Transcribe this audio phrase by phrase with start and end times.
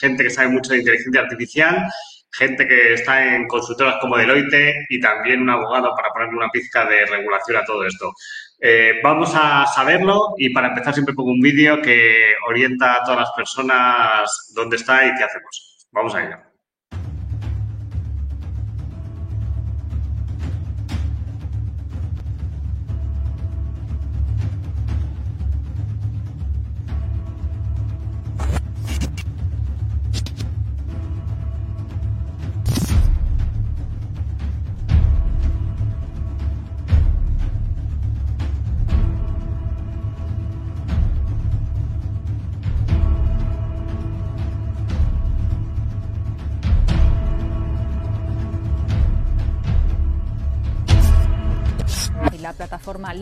[0.00, 1.88] gente que sabe mucho de inteligencia artificial,
[2.30, 6.84] gente que está en consultoras como Deloitte y también un abogado para ponerle una pizca
[6.84, 8.12] de regulación a todo esto.
[8.60, 13.20] Eh, vamos a saberlo y para empezar siempre pongo un vídeo que orienta a todas
[13.20, 15.88] las personas dónde está y qué hacemos.
[15.92, 16.47] Vamos a ello.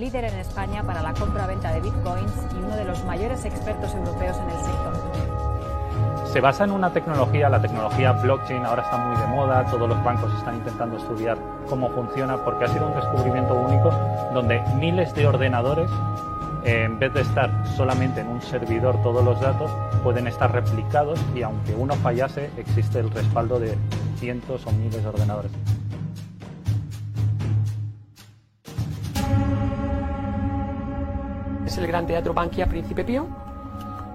[0.07, 4.37] Líder en España para la compra-venta de bitcoins y uno de los mayores expertos europeos
[4.37, 6.33] en el sector.
[6.33, 10.05] Se basa en una tecnología, la tecnología blockchain ahora está muy de moda, todos los
[10.05, 11.37] bancos están intentando estudiar
[11.69, 13.91] cómo funciona porque ha sido un descubrimiento único
[14.33, 15.91] donde miles de ordenadores
[16.62, 19.73] en vez de estar solamente en un servidor todos los datos,
[20.05, 23.77] pueden estar replicados y aunque uno fallase, existe el respaldo de
[24.21, 25.51] cientos o miles de ordenadores.
[31.67, 33.27] Es el Gran Teatro Bankia Príncipe Pío.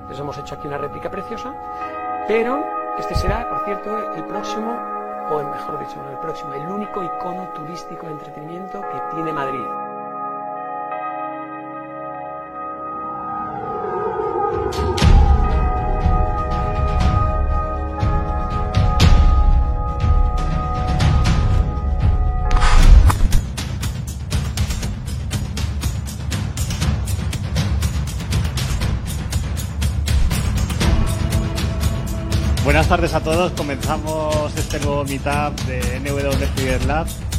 [0.09, 1.53] Les hemos hecho aquí una réplica preciosa,
[2.27, 2.63] pero
[2.97, 4.77] este será, por cierto, el próximo,
[5.29, 9.80] o mejor dicho, el próximo, el único icono turístico de entretenimiento que tiene Madrid.
[33.01, 33.51] Tardes a todos.
[33.53, 37.07] Comenzamos este nuevo meetup de NW Lab.
[37.07, 37.30] Pues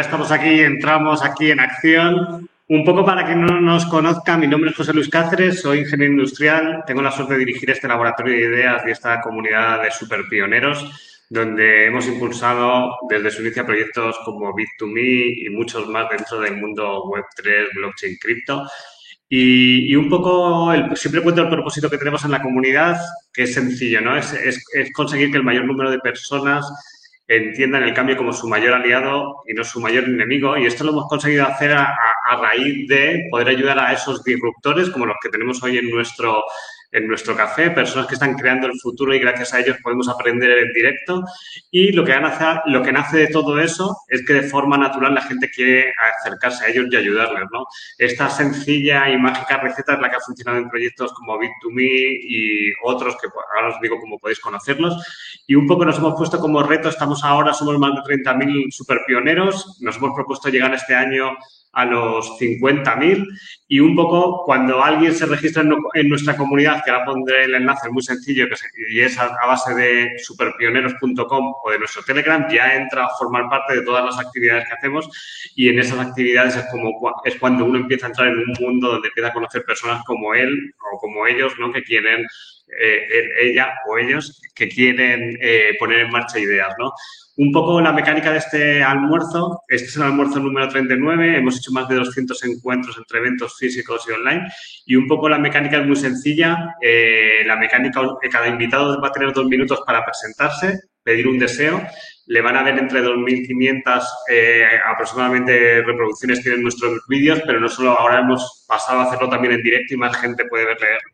[0.00, 2.48] estamos aquí, entramos aquí en acción.
[2.68, 6.12] Un poco para que no nos conozca, mi nombre es José Luis Cáceres, soy ingeniero
[6.12, 11.24] industrial, tengo la suerte de dirigir este laboratorio de ideas y esta comunidad de superpioneros,
[11.30, 17.04] donde hemos impulsado desde su inicio proyectos como Bit2Me y muchos más dentro del mundo
[17.04, 18.66] Web3, blockchain, cripto.
[19.30, 22.98] Y, un poco, el, siempre cuento el propósito que tenemos en la comunidad,
[23.32, 24.16] que es sencillo, ¿no?
[24.16, 24.62] Es
[24.94, 26.66] conseguir que el mayor número de personas
[27.28, 30.56] entiendan el cambio como su mayor aliado y no su mayor enemigo.
[30.56, 31.94] Y esto lo hemos conseguido hacer a,
[32.24, 36.42] a, raíz de poder ayudar a esos disruptores como los que tenemos hoy en nuestro
[36.90, 40.50] en nuestro café, personas que están creando el futuro y gracias a ellos podemos aprender
[40.58, 41.22] en directo.
[41.70, 45.14] Y lo que, nace, lo que nace de todo eso es que de forma natural
[45.14, 47.44] la gente quiere acercarse a ellos y ayudarles.
[47.52, 47.66] ¿no?
[47.98, 52.72] Esta sencilla y mágica receta es la que ha funcionado en proyectos como Bit2Me y
[52.84, 54.96] otros que ahora os digo cómo podéis conocerlos.
[55.46, 59.00] Y un poco nos hemos puesto como reto, estamos ahora, somos más de 30.000 super
[59.06, 61.36] pioneros, nos hemos propuesto llegar este año
[61.72, 63.26] a los 50.000
[63.68, 65.62] y un poco cuando alguien se registra
[65.94, 68.54] en, nuestra comunidad, que ahora pondré el enlace muy sencillo que
[68.92, 73.76] y es a, base de superpioneros.com o de nuestro Telegram, ya entra a formar parte
[73.76, 75.08] de todas las actividades que hacemos
[75.54, 76.90] y en esas actividades es, como,
[77.24, 80.34] es cuando uno empieza a entrar en un mundo donde empieza a conocer personas como
[80.34, 81.72] él o como ellos, ¿no?
[81.72, 82.26] que quieren
[82.80, 86.92] eh, ella o ellos que quieren eh, poner en marcha ideas, ¿no?
[87.36, 91.70] Un poco la mecánica de este almuerzo, este es el almuerzo número 39, hemos hecho
[91.70, 94.48] más de 200 encuentros entre eventos físicos y online.
[94.86, 99.12] Y un poco la mecánica es muy sencilla, eh, la mecánica, cada invitado va a
[99.12, 101.80] tener dos minutos para presentarse, pedir un deseo,
[102.28, 107.98] le van a ver entre 2.500 eh, aproximadamente reproducciones tienen nuestros vídeos, pero no solo
[107.98, 110.66] ahora hemos pasado a hacerlo también en directo y más gente puede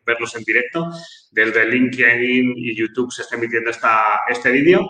[0.05, 0.91] verlos en directo.
[1.31, 4.89] Desde LinkedIn y YouTube se está emitiendo esta, este vídeo.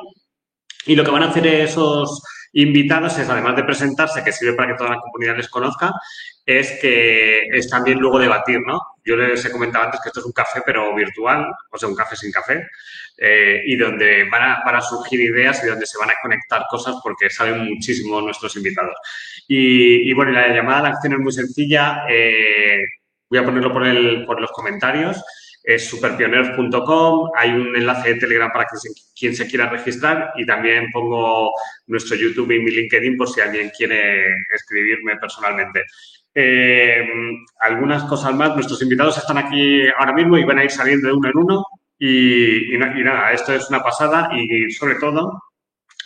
[0.87, 2.23] Y lo que van a hacer esos
[2.53, 5.93] invitados es, además de presentarse, que sirve para que toda la comunidad les conozca,
[6.43, 8.81] es que es también luego debatir, ¿no?
[9.05, 11.95] Yo les he comentado antes que esto es un café, pero virtual, o sea, un
[11.95, 12.67] café sin café,
[13.17, 16.65] eh, y donde van a, van a, surgir ideas y donde se van a conectar
[16.69, 18.95] cosas porque saben muchísimo nuestros invitados.
[19.47, 22.03] Y, bueno, la llamada a la acción es muy sencilla.
[22.09, 22.79] Eh,
[23.29, 25.23] voy a ponerlo por, el, por los comentarios.
[25.63, 27.31] Es superpioneros.com.
[27.35, 28.67] Hay un enlace de Telegram para
[29.15, 31.51] quien se quiera registrar y también pongo
[31.87, 35.85] nuestro YouTube y mi LinkedIn por si alguien quiere escribirme personalmente.
[36.35, 37.07] Eh,
[37.61, 38.53] algunas cosas más.
[38.53, 41.65] Nuestros invitados están aquí ahora mismo y van a ir saliendo de uno en uno.
[41.97, 45.41] Y, nada, esto es una pasada y sobre todo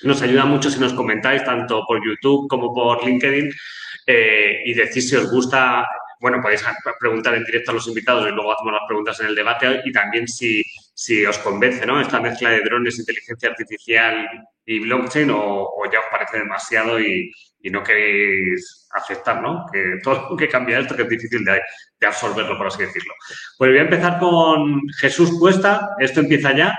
[0.04, 3.52] nos ayuda mucho si nos comentáis tanto por YouTube como por LinkedIn
[4.06, 5.86] eh, y decís si os gusta,
[6.20, 6.64] bueno, podéis
[7.00, 9.92] preguntar en directo a los invitados y luego hacemos las preguntas en el debate y
[9.92, 10.64] también si,
[11.00, 12.02] si os convence, ¿no?
[12.02, 14.28] Esta mezcla de drones, inteligencia artificial
[14.66, 17.32] y blockchain o, ya os parece demasiado y,
[17.72, 19.66] no queréis aceptar, ¿no?
[19.72, 21.62] Que todo lo que cambia esto que es difícil de,
[22.06, 23.14] absorberlo, por así decirlo.
[23.58, 25.92] Pues voy a empezar con Jesús Cuesta.
[26.00, 26.78] Esto empieza ya.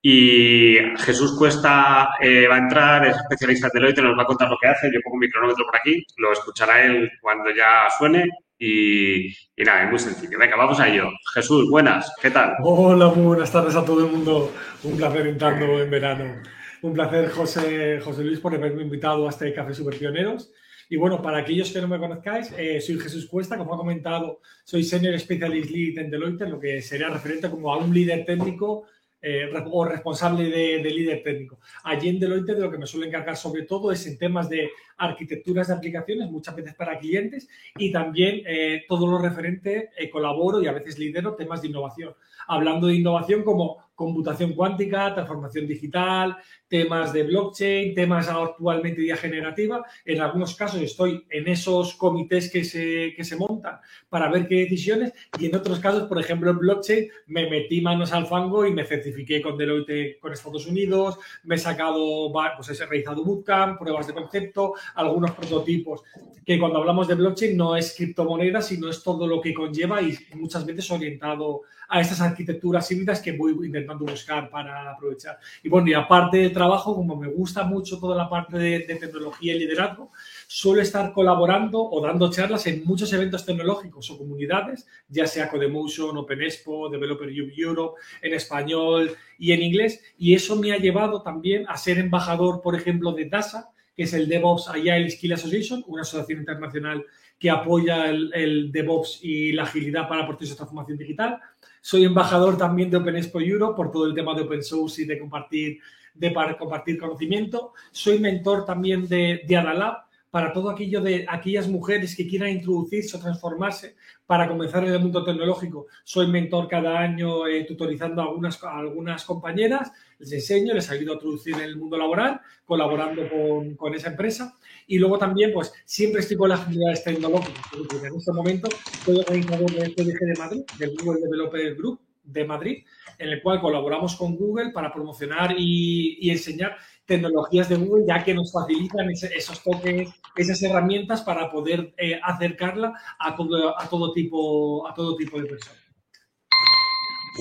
[0.00, 4.48] Y Jesús Cuesta eh, va a entrar, es especialista en Deloitte, nos va a contar
[4.48, 4.92] lo que hace.
[4.92, 8.28] Yo pongo mi cronómetro por aquí, lo escuchará él cuando ya suene.
[8.58, 10.38] Y, nada, es muy sencillo.
[10.38, 11.10] Venga, vamos a ello.
[11.34, 12.54] Jesús, buenas, ¿qué tal?
[12.62, 14.52] Hola, buenas tardes a todo el mundo.
[14.82, 16.42] Un placer entrando en verano.
[16.80, 20.50] Un placer, José, José Luis, por haberme invitado a este Café Super Pioneros.
[20.88, 24.40] Y bueno, para aquellos que no me conozcáis, eh, soy Jesús Cuesta, como ha comentado,
[24.64, 28.84] soy Senior Specialist Lead en Deloitte, lo que sería referente como a un líder técnico
[29.28, 31.58] eh, o responsable de, líder técnico.
[31.82, 34.70] Allí en Deloitte de lo que me suele encargar sobre todo es en temas de
[34.98, 40.68] arquitecturas de aplicaciones, muchas veces para clientes, y también eh, todo lo referente, colaboro y
[40.68, 42.14] a veces lidero temas de innovación.
[42.46, 46.36] Hablando de innovación como computación cuántica, transformación digital,
[46.68, 49.84] temas de blockchain, temas actualmente de generativa.
[50.04, 53.78] En algunos casos estoy en esos comités que se, que se montan
[54.08, 58.12] para ver qué decisiones y en otros casos, por ejemplo, en blockchain me metí manos
[58.12, 62.86] al fango y me certifiqué con Deloitte con Estados Unidos, me he sacado, pues he
[62.86, 66.02] realizado bootcamp, pruebas de concepto, algunos prototipos,
[66.44, 70.16] que cuando hablamos de blockchain no es criptomonedas, sino es todo lo que conlleva y
[70.34, 75.38] muchas veces orientado a estas arquitecturas híbridas que voy intentando buscar para aprovechar.
[75.62, 79.58] Y bueno, y aparte trabajo, como me gusta mucho toda la parte de, tecnología y
[79.58, 80.10] liderazgo,
[80.46, 86.16] suelo estar colaborando o dando charlas en muchos eventos tecnológicos o comunidades, ya sea Codemotion,
[86.16, 90.02] Open Expo, Developer Europe, en español y en inglés.
[90.16, 94.14] Y eso me ha llevado también a ser embajador, por ejemplo, de DASA, que es
[94.14, 97.04] el DevOps Agile Skill Association, una asociación internacional
[97.38, 101.38] que apoya el, el DevOps y la agilidad para procesos de transformación digital.
[101.82, 105.04] Soy embajador también de Open Expo Europe por todo el tema de open source y
[105.04, 105.78] de compartir,
[106.18, 107.72] de compartir conocimiento.
[107.92, 113.16] Soy mentor también de, de Adalab para todo aquello de aquellas mujeres que quieran introducirse
[113.16, 113.96] o transformarse
[114.26, 115.86] para comenzar en el mundo tecnológico.
[116.04, 121.14] Soy mentor cada año eh, tutorizando a algunas, algunas compañeras, les enseño, les ayudo a
[121.14, 124.54] introducir en el mundo laboral, colaborando con, con esa empresa.
[124.86, 127.64] Y luego también, pues, siempre estoy con las actividades tecnológicas.
[128.04, 128.68] En este momento
[129.06, 132.84] soy organizador del PDG de Madrid, del Google Developer Group de Madrid,
[133.18, 138.22] en el cual colaboramos con Google para promocionar y, y enseñar tecnologías de Google, ya
[138.22, 144.12] que nos facilitan esos toques, esas herramientas para poder eh, acercarla a todo, a, todo
[144.12, 145.82] tipo, a todo tipo de personas.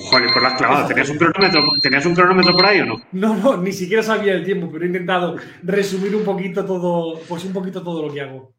[0.10, 0.88] Joder, pues la has clavado.
[0.88, 3.02] ¿Tenías un, cronómetro, ¿Tenías un cronómetro por ahí o no?
[3.14, 7.46] No, no, ni siquiera sabía el tiempo, pero he intentado resumir un poquito todo, pues
[7.46, 8.55] un poquito todo lo que hago.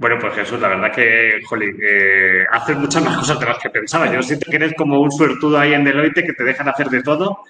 [0.00, 3.68] Bueno, pues Jesús, la verdad que, joder, eh, haces muchas más cosas de las que
[3.68, 4.10] pensaba.
[4.10, 7.02] Yo siento que eres como un suertudo ahí en Deloitte que te dejan hacer de
[7.02, 7.44] todo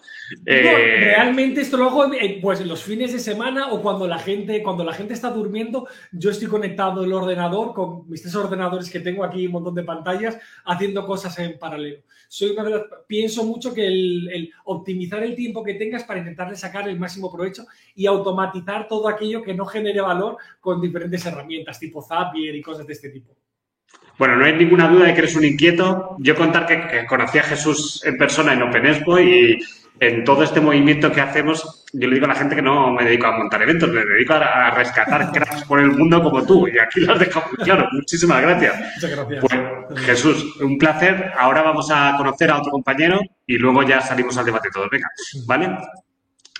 [0.47, 2.11] eh, realmente esto lo hago
[2.41, 6.31] pues los fines de semana o cuando la gente cuando la gente está durmiendo, yo
[6.31, 10.39] estoy conectado el ordenador con mis tres ordenadores que tengo aquí, un montón de pantallas,
[10.65, 12.03] haciendo cosas en paralelo.
[12.29, 12.55] Soy
[13.07, 17.67] pienso mucho que el, optimizar el tiempo que tengas para intentarle sacar el máximo provecho
[17.95, 22.87] y automatizar todo aquello que no genere valor con diferentes herramientas tipo Zapier y cosas
[22.87, 23.37] de este tipo.
[24.17, 26.17] Bueno, no hay ninguna duda de que eres un inquieto.
[26.19, 29.59] Yo contar que, que conocí a Jesús en persona en Open Expo y,
[30.01, 33.05] en todo este movimiento que hacemos, yo le digo a la gente que no me
[33.05, 36.67] dedico a montar eventos, me dedico a, rescatar cracks por el mundo como tú.
[36.67, 37.87] Y aquí lo has dejado muy claro.
[37.93, 38.81] Muchísimas gracias.
[38.95, 39.45] Muchas gracias.
[39.45, 41.33] Pues, Jesús, un placer.
[41.39, 44.89] Ahora vamos a conocer a otro compañero y luego ya salimos al debate todos.
[44.91, 45.09] Venga,
[45.47, 45.77] ¿vale?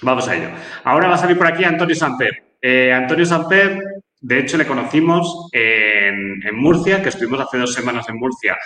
[0.03, 0.49] Vamos a ello.
[0.85, 2.57] Ahora va a salir por aquí Antonio Samper.
[2.61, 3.83] Eh, Antonio Samper,
[4.21, 8.59] de hecho, le conocimos en, Murcia, que estuvimos hace dos semanas en Murcia.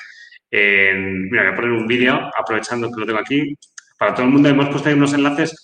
[0.50, 3.56] mira, voy a poner un vídeo, aprovechando que lo tengo aquí.
[3.98, 5.54] Para todo el mundo hemos puesto ahí unos enlaces.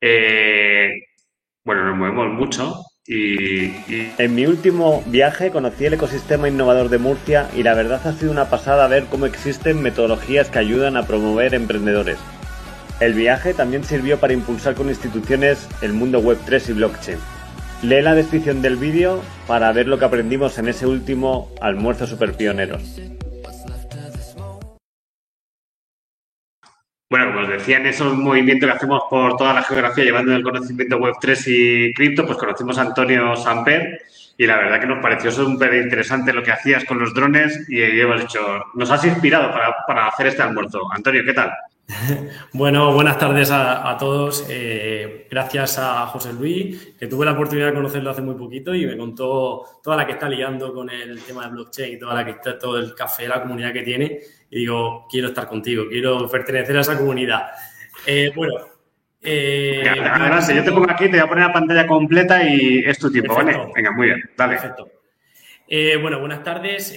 [0.00, 0.90] Eh,
[1.64, 2.74] bueno, nos movemos mucho.
[3.04, 3.72] Y,
[4.18, 8.30] En mi último viaje conocí el ecosistema innovador de Murcia y la verdad ha sido
[8.30, 12.18] una pasada ver cómo existen metodologías que ayudan a promover emprendedores.
[13.00, 17.18] El viaje también sirvió para impulsar con instituciones el mundo Web3 y blockchain.
[17.82, 22.34] Lee la descripción del vídeo para ver lo que aprendimos en ese último almuerzo super
[22.34, 23.00] pioneros.
[27.12, 30.42] Bueno, como os decía, en esos movimientos que hacemos por toda la geografía llevando el
[30.42, 34.00] conocimiento Web3 y cripto, pues conocimos a Antonio Samper
[34.38, 37.82] y la verdad que nos pareció súper interesante lo que hacías con los drones y
[37.82, 38.40] hemos dicho,
[38.72, 40.90] nos has inspirado para, para hacer este almuerzo.
[40.90, 41.52] Antonio, ¿qué tal?
[42.52, 44.46] Bueno, buenas tardes a, todos.
[44.48, 48.86] Eh, gracias a José Luis, que tuve la oportunidad de conocerlo hace muy poquito y
[48.86, 52.32] me contó toda la que está liando con el tema de blockchain, toda la que
[52.32, 54.20] está, todo el café, la comunidad que tiene.
[54.50, 57.46] Y digo, quiero estar contigo, quiero pertenecer a esa comunidad.
[58.06, 58.54] Eh, bueno.
[59.24, 63.10] Eh, yo te pongo aquí, te voy a poner la pantalla completa y es tu
[63.10, 63.56] tiempo, ¿vale?
[63.72, 64.54] Venga, muy bien, dale.
[64.54, 64.90] Perfecto.
[65.68, 66.92] Eh, bueno, buenas tardes.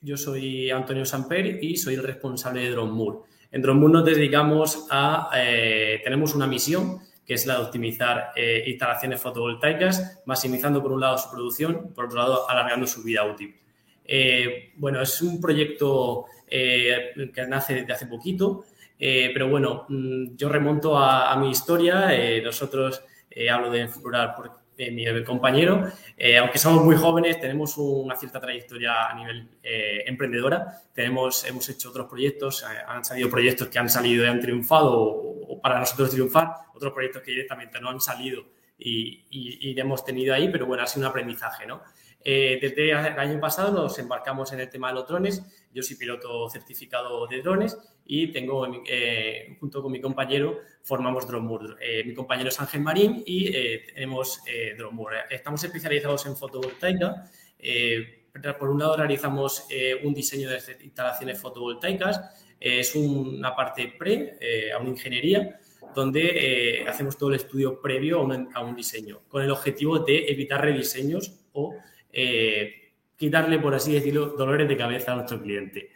[0.00, 5.30] yo soy Antonio Samper y soy el responsable de Drone en Drone nos dedicamos a,
[5.36, 11.00] eh, tenemos una misión que es la de optimizar eh, instalaciones fotovoltaicas, maximizando por un
[11.00, 13.54] lado su producción, por otro lado alargando su vida útil.
[14.04, 18.64] Eh, bueno, es un proyecto que nace desde hace poquito,
[18.98, 22.10] pero bueno, mm, yo remonto a, mi historia,
[22.42, 23.02] nosotros
[23.50, 25.86] hablo de Enflurar porque eh, mi compañero.
[26.16, 30.80] Eh, aunque somos muy jóvenes, tenemos una cierta trayectoria a nivel eh, emprendedora.
[30.94, 35.60] Tenemos, hemos hecho otros proyectos, han salido proyectos que han salido y han triunfado o,
[35.60, 38.44] para nosotros triunfar, otros proyectos que directamente no han salido
[38.78, 41.82] y, y, hemos tenido ahí, pero bueno, ha sido un aprendizaje, ¿no?
[42.24, 45.42] Desde el año pasado nos embarcamos en el tema de los drones.
[45.74, 51.78] Yo soy piloto certificado de drones y tengo, eh, junto con mi compañero, formamos Dromur.
[51.80, 54.76] Eh, mi compañero es Ángel Marín y eh, tenemos eh,
[55.30, 57.30] Estamos especializados en fotovoltaica.
[58.58, 59.66] por un lado, realizamos
[60.02, 62.20] un diseño de instalaciones fotovoltaicas.
[62.58, 64.38] es una parte pre,
[64.74, 65.60] a una ingeniería,
[65.94, 70.60] donde hacemos todo el estudio previo a, a, un diseño, con el objetivo de evitar
[70.62, 71.76] rediseños o
[73.16, 75.90] quitarle, por así decirlo, dolores de cabeza a nuestro cliente.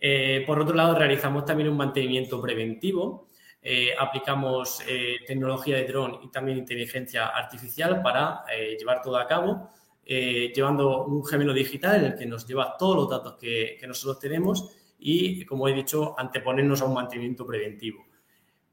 [0.00, 3.28] Eh, por otro lado, realizamos también un mantenimiento preventivo.
[3.62, 8.44] Eh, aplicamos eh, tecnología de dron y también inteligencia artificial para
[8.78, 9.70] llevar todo a cabo,
[10.04, 14.70] llevando un gemelo digital en el que nos lleva todos los datos que, nosotros tenemos
[14.98, 18.06] y, como he dicho, anteponernos a un mantenimiento preventivo.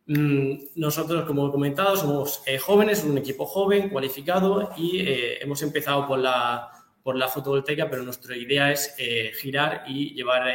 [0.06, 5.00] Mm, nosotros, como he comentado, somos jóvenes, un equipo joven, cualificado y
[5.42, 6.73] hemos empezado por la,
[7.04, 8.96] por la fotovoltaica, pero nuestra idea es
[9.40, 10.48] girar y llevar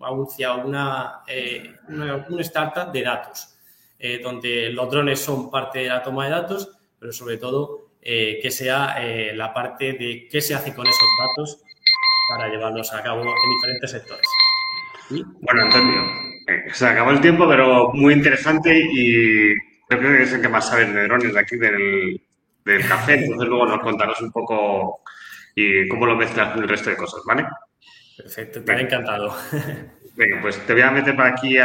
[0.00, 1.74] hacia una, eh,
[2.40, 3.56] startup de datos,
[3.98, 8.38] eh, donde los drones son parte de la toma de datos, pero sobre todo eh,
[8.40, 8.96] que sea
[9.34, 11.62] la parte de qué se hace con esos datos
[12.28, 14.26] para llevarlos a cabo en diferentes sectores.
[15.40, 16.02] Bueno, Antonio,
[16.72, 19.54] se acabó el tiempo, pero muy interesante y
[19.88, 23.66] creo que es el que más sabe de drones de aquí del café, entonces luego
[23.66, 25.00] nos contarás un poco
[25.56, 27.46] y cómo lo mezclas con el resto de cosas, ¿vale?
[28.16, 29.34] Perfecto, estaré encantado.
[30.14, 31.58] Venga, pues te voy a meter para aquí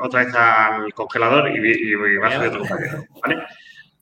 [0.00, 2.64] otra vez al congelador y, vas a ver otro
[3.22, 3.42] ¿vale?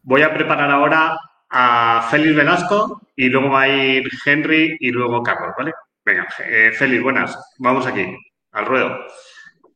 [0.03, 5.23] Voy a preparar ahora a Félix Velasco y luego va a ir Henry y luego
[5.23, 5.73] Carlos, ¿vale?
[6.05, 7.55] Venga, eh, Félix, buenas.
[7.59, 8.17] Vamos aquí,
[8.53, 9.07] al ruedo.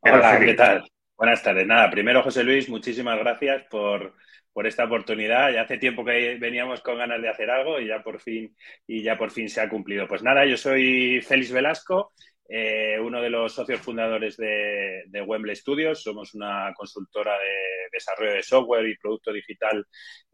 [0.01, 0.85] Hola, ¿qué tal?
[1.16, 1.66] Buenas tardes.
[1.66, 4.14] Nada, primero, José Luis, muchísimas gracias por,
[4.52, 5.50] por esta oportunidad.
[5.50, 8.54] Ya hace tiempo que veníamos con ganas de hacer algo y ya por fin,
[8.87, 10.06] y ya por fin se ha cumplido.
[10.06, 12.12] Pues nada, yo soy Félix Velasco,
[12.46, 16.02] eh, uno de los socios fundadores de, de, Wembley Studios.
[16.02, 19.87] Somos una consultora de desarrollo de software y producto digital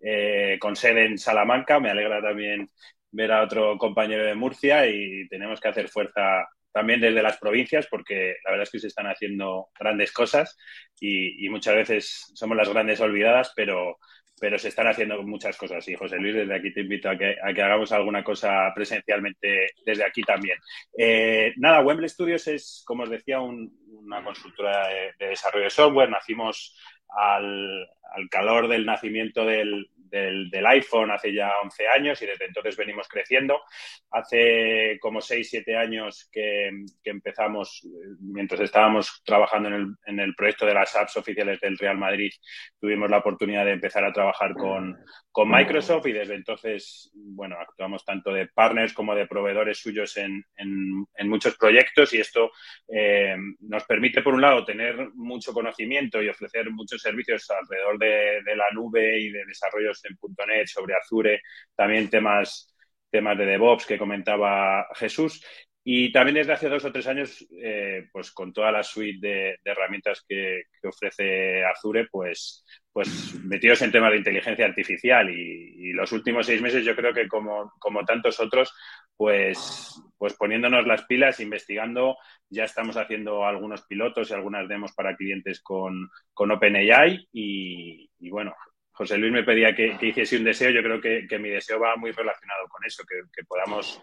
[0.02, 1.78] eh, con sede en Salamanca.
[1.78, 2.70] Me alegra también
[3.12, 7.87] ver a otro compañero de Murcia y tenemos que hacer fuerza también desde las provincias,
[7.88, 10.57] porque la verdad es que se están haciendo grandes cosas
[10.99, 13.99] y, muchas veces somos las grandes olvidadas, pero,
[14.41, 15.87] pero se están haciendo muchas cosas.
[15.88, 19.69] Y José Luis, desde aquí te invito a que, a que hagamos alguna cosa presencialmente
[19.85, 20.57] desde aquí también.
[20.97, 24.88] Eh, nada, Wembley Studios es, como os decía, una consultora
[25.19, 26.11] de, desarrollo de software.
[26.11, 26.76] Nacimos
[27.09, 32.76] al, al calor del nacimiento del, del, iPhone hace ya 11 años y desde entonces
[32.76, 33.62] venimos creciendo.
[34.11, 36.71] Hace como 6, 7 años que,
[37.04, 37.87] empezamos,
[38.21, 42.31] mientras estábamos trabajando en el, en el, proyecto de las apps oficiales del Real Madrid,
[42.78, 44.99] tuvimos la oportunidad de empezar a trabajar con,
[45.31, 50.45] con Microsoft y desde entonces, bueno, actuamos tanto de partners como de proveedores suyos en,
[50.57, 52.50] en, muchos proyectos y esto
[52.88, 58.42] eh, nos permite, por un lado, tener mucho conocimiento y ofrecer muchos servicios alrededor de,
[58.45, 61.40] de la nube y de desarrollos en .NET, sobre Azure,
[61.75, 62.75] también temas,
[63.11, 65.42] temas de DevOps que comentaba Jesús.
[65.85, 69.59] Y también desde hace dos o tres años, eh, pues con toda la suite de,
[69.64, 75.28] herramientas que, ofrece Azure, pues, pues metidos en temas de inteligencia artificial.
[75.30, 78.73] Y, los últimos seis meses yo creo que como, como tantos otros,
[79.16, 82.16] pues, pues poniéndonos las pilas, investigando,
[82.49, 87.28] ya estamos haciendo algunos pilotos y algunas demos para clientes con, con OpenAI.
[87.32, 88.54] Y bueno,
[89.02, 92.12] José Luis me pedía que, hiciese un deseo, yo creo que, mi deseo va muy
[92.12, 94.00] relacionado con eso, que, podamos,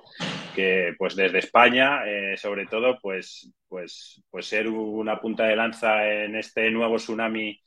[0.53, 6.05] que pues desde España, eh, sobre todo, pues, pues, pues ser una punta de lanza
[6.05, 7.57] en este nuevo tsunami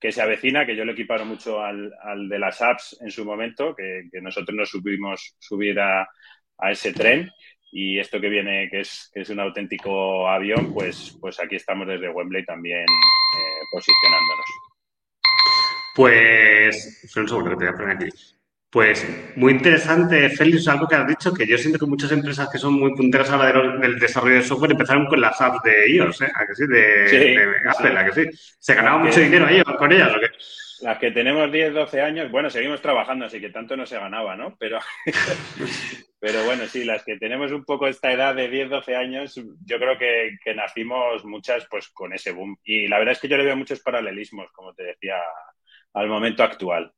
[0.00, 1.92] que se avecina, que yo le equiparo mucho al,
[2.26, 6.08] de las apps en su momento, que, nosotros nos subimos subir a,
[6.70, 7.30] ese tren
[7.70, 11.86] y esto que viene, que es, que es un auténtico avión, pues, pues aquí estamos
[11.86, 14.67] desde Wembley también eh, posicionándonos.
[15.98, 18.08] Pues, un segundo que te voy a poner aquí.
[18.70, 22.58] Pues muy interesante, Félix, algo que has dicho, que yo siento que muchas empresas que
[22.58, 26.22] son muy punteras a la del desarrollo de software empezaron con las apps de iOS,
[26.22, 26.30] ¿eh?
[26.32, 26.68] ¿A que sí?
[26.68, 28.30] De, Apple, ¿a que sí?
[28.60, 30.28] ¿Se ganaba mucho dinero ahí con ellas o qué?
[30.82, 34.36] Las que tenemos 10, 12 años, bueno, seguimos trabajando, así que tanto no se ganaba,
[34.36, 34.56] ¿no?
[34.56, 34.78] Pero,
[36.20, 39.78] pero bueno, sí, las que tenemos un poco esta edad de 10, 12 años, yo
[39.78, 42.56] creo que, que nacimos muchas pues con ese boom.
[42.62, 45.16] Y la verdad es que yo le veo muchos paralelismos, como te decía
[45.98, 46.92] al momento actual.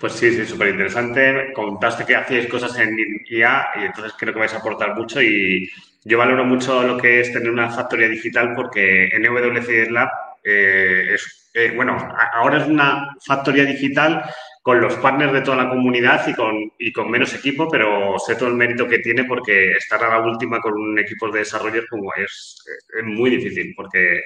[0.00, 1.52] Pues sí, sí, súper interesante.
[1.52, 2.96] Contaste que hacíais cosas en
[3.28, 5.70] IA y entonces creo que vais a aportar mucho y
[6.04, 10.08] yo valoro mucho lo que es tener una factoría digital porque en EWC Lab
[10.42, 11.98] eh, es, eh, bueno,
[12.32, 14.24] ahora es una factoría digital
[14.62, 18.36] con los partners de toda la comunidad y con, y con menos equipo, pero sé
[18.36, 21.82] todo el mérito que tiene porque estar a la última con un equipo de desarrollo
[21.90, 22.64] como es,
[22.98, 24.22] es muy difícil porque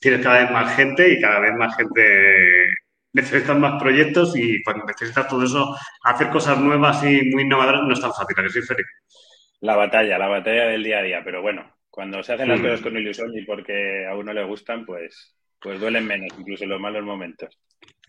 [0.00, 2.68] tienes cada vez más gente y cada vez más gente
[3.16, 5.74] necesitas más proyectos y cuando necesitas todo eso,
[6.04, 8.88] hacer cosas nuevas y muy innovadoras no es tan fácil, que sí, Félix?
[9.60, 12.62] La batalla, la batalla del día a día, pero bueno, cuando se hacen las mm.
[12.62, 16.70] cosas con ilusión y porque a uno le gustan, pues, pues duelen menos, incluso en
[16.70, 17.58] los malos momentos.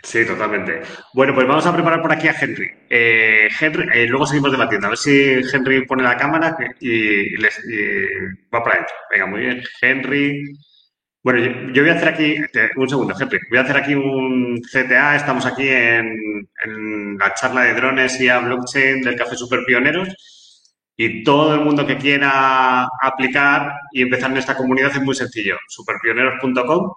[0.03, 0.81] Sí, totalmente.
[1.13, 2.69] Bueno, pues vamos a preparar por aquí a Henry.
[2.89, 4.87] Eh, Henry, eh, luego seguimos debatiendo.
[4.87, 8.05] A ver si Henry pone la cámara y, les, y
[8.53, 8.95] va para adentro.
[9.09, 9.63] Venga, muy bien.
[9.81, 10.43] Henry,
[11.23, 12.35] bueno, yo, voy a hacer aquí,
[12.77, 16.47] un segundo, Henry, voy a hacer aquí un CTA, estamos aquí en,
[17.19, 20.09] la charla de drones y a blockchain del Café Super Pioneros
[20.95, 25.57] y todo el mundo que quiera aplicar y empezar en esta comunidad es muy sencillo,
[25.67, 26.91] superpioneros.com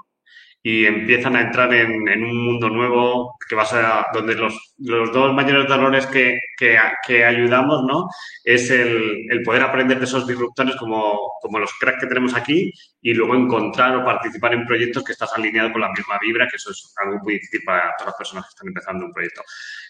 [0.62, 5.32] y empiezan a entrar en, un mundo nuevo que va a ser donde los, dos
[5.32, 8.08] mayores dolores que, que, ayudamos ¿no?
[8.44, 13.14] es el, poder aprender de esos disruptores como, como los cracks que tenemos aquí y
[13.14, 16.72] luego encontrar o participar en proyectos que estás alineado con la misma vibra, que eso
[16.72, 19.42] es algo muy difícil para todas las personas que están empezando un proyecto.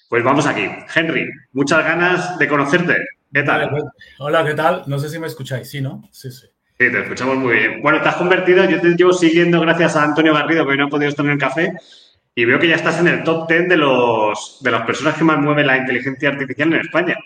[0.09, 0.69] Pues vamos aquí.
[0.95, 2.97] Henry, muchas ganas de conocerte.
[3.33, 3.71] ¿Qué tal?
[3.71, 3.85] Pues,
[4.19, 4.85] hola, ¿qué tal?
[4.87, 6.03] No sé si me escucháis, ¿sí, no?
[6.13, 6.47] Sí, sí.
[6.81, 7.83] Sí, te escuchamos muy bien.
[7.83, 10.87] Bueno, te has convertido, yo te llevo siguiendo gracias a Antonio Garrido, que hoy no
[10.87, 11.75] ha podido estar en el café,
[12.35, 15.25] y veo que ya estás en el top 10 de, los, de las personas que
[15.25, 17.19] más mueven la inteligencia artificial en España.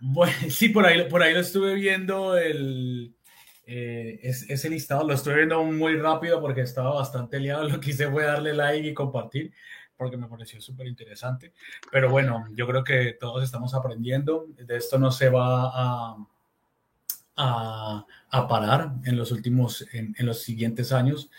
[0.48, 3.14] Sí, por ahí, por ahí lo estuve viendo, el,
[3.66, 8.08] eh, ese listado lo estuve viendo muy rápido porque estaba bastante liado, lo que hice
[8.08, 9.52] fue darle like y compartir
[9.98, 11.52] porque me pareció súper interesante.
[11.90, 16.16] Pero bueno, yo creo que todos estamos aprendiendo, de esto no se va a
[17.36, 18.06] a,
[18.48, 21.30] parar en los últimos, en, los siguientes años.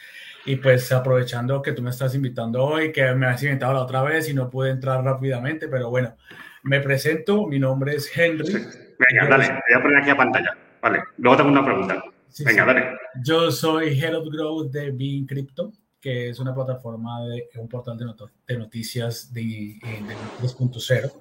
[0.45, 4.01] Y pues aprovechando que tú me estás invitando hoy, que me has invitado la otra
[4.01, 6.15] vez y no pude entrar rápidamente, pero bueno,
[6.63, 8.53] me presento, mi nombre es Henry.
[8.53, 10.57] Venga, dale, voy a poner aquí a pantalla.
[10.81, 12.03] Vale, luego tengo una pregunta.
[12.45, 12.97] Venga, dale.
[13.23, 17.97] Yo soy Head of Growth de Bean Crypto, que es una plataforma de un portal
[17.97, 18.05] de,
[18.47, 21.11] de noticias de, de 2.0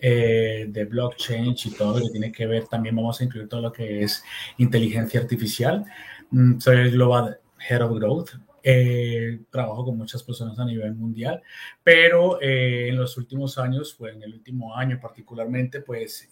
[0.00, 2.66] eh, de blockchain y todo lo que tiene que ver.
[2.66, 4.22] También vamos a incluir todo lo que es
[4.58, 5.84] inteligencia artificial.
[6.30, 8.30] Mm, soy el Global Head of Growth.
[8.68, 11.40] Eh, trabajo con muchas personas a nivel mundial,
[11.84, 16.28] pero eh, en los últimos años, pues en el último año particularmente, pues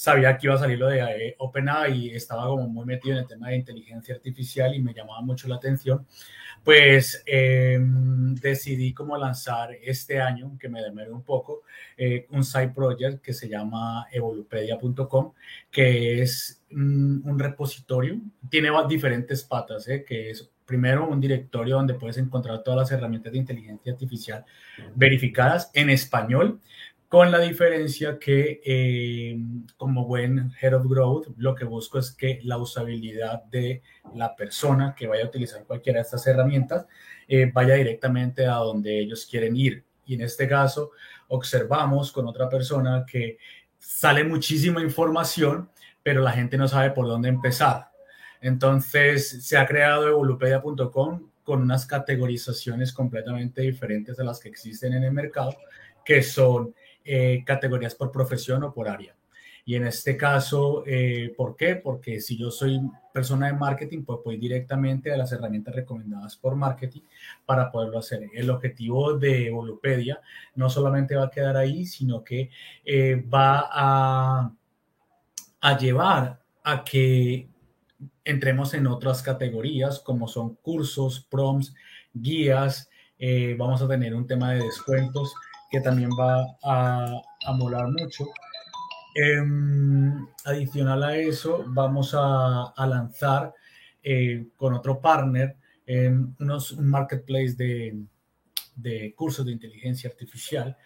[0.00, 3.20] sabía que iba a salir lo de eh, OpenAI y estaba como muy metido en
[3.20, 6.06] el tema de inteligencia artificial y me llamaba mucho la atención,
[6.64, 11.62] pues em, decidí como lanzar este año, que me demoré un poco,
[11.96, 15.32] eh, un side project que se llama evolupedia.com,
[15.70, 18.20] que es mm, un repositorio,
[18.50, 23.32] tiene diferentes patas, eh, que es primero un directorio donde puedes encontrar todas las herramientas
[23.32, 24.44] de inteligencia artificial
[24.94, 26.60] verificadas en español,
[27.10, 29.36] con la diferencia que eh,
[29.76, 33.82] como buen Head of Growth, lo que busco es que la usabilidad de
[34.14, 36.86] la persona que vaya a utilizar cualquiera de estas herramientas
[37.26, 39.82] eh, vaya directamente a donde ellos quieren ir.
[40.06, 40.92] Y en este caso,
[41.26, 43.38] observamos con otra persona que
[43.76, 45.68] sale muchísima información,
[46.04, 47.88] pero la gente no sabe por dónde empezar.
[48.40, 55.02] Entonces, se ha creado evolupedia.com con unas categorizaciones completamente diferentes a las que existen en
[55.02, 55.56] el mercado,
[56.04, 56.72] que son
[57.04, 59.16] eh, categorías por profesión o por área.
[59.64, 61.76] Y en este caso, eh, ¿por qué?
[61.76, 62.80] Porque si yo soy
[63.12, 67.02] persona de marketing, pues voy directamente a las herramientas recomendadas por marketing
[67.46, 68.28] para poderlo hacer.
[68.34, 70.20] El objetivo de Evolupedia
[70.54, 72.50] no solamente va a quedar ahí, sino que
[72.84, 73.68] eh, va
[75.62, 77.48] a llevar a que
[78.24, 81.74] entremos en otras categorías como son cursos, prompts,
[82.12, 82.88] guías.
[83.58, 85.34] vamos a tener un tema de descuentos
[85.70, 88.26] que también va a, a molar mucho.
[89.14, 93.52] Em, adicional a eso, vamos a, lanzar
[94.02, 95.56] eh, con otro partner
[96.38, 97.98] unos, un marketplace de,
[98.76, 100.76] de, cursos de inteligencia artificial.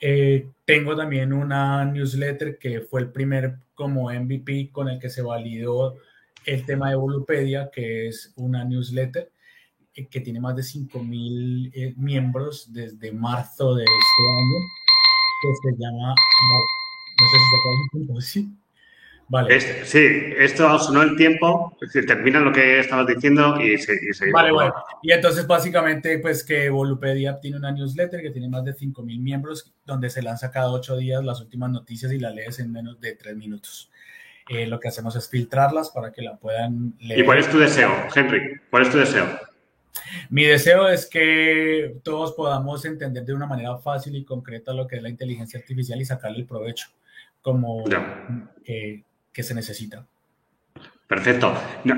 [0.00, 5.22] Eh, tengo también una newsletter que fue el primer como MVP con el que se
[5.22, 5.96] validó
[6.44, 9.32] el tema de Volupedia, que es una newsletter eh,
[10.06, 14.58] que tiene más de 5.000 eh, miembros desde marzo de este año,
[15.42, 16.14] que se llama,
[17.20, 18.58] no sé si te sí.
[19.30, 19.60] Vale.
[19.60, 19.98] sí,
[20.38, 24.20] esto sonó el tiempo, es decir, termina lo que estabas diciendo y, seguimos.
[24.32, 24.74] Vale, bueno.
[25.02, 29.70] Y entonces, básicamente, pues que Volupedia tiene una newsletter que tiene más de 5.000 miembros,
[29.84, 33.16] donde se lanza cada ocho días las últimas noticias y la lees en menos de
[33.16, 33.90] tres minutos.
[34.48, 37.20] Eh, lo que hacemos es filtrarlas para que la puedan leer.
[37.20, 38.58] ¿Y cuál es tu deseo, Henry?
[38.70, 39.26] ¿Cuál es tu deseo?
[40.30, 44.96] Mi deseo es que todos podamos entender de una manera fácil y concreta lo que
[44.96, 46.88] es la inteligencia artificial y sacarle el provecho
[47.40, 47.84] como
[48.64, 50.04] que se necesita.
[51.08, 51.54] Perfecto.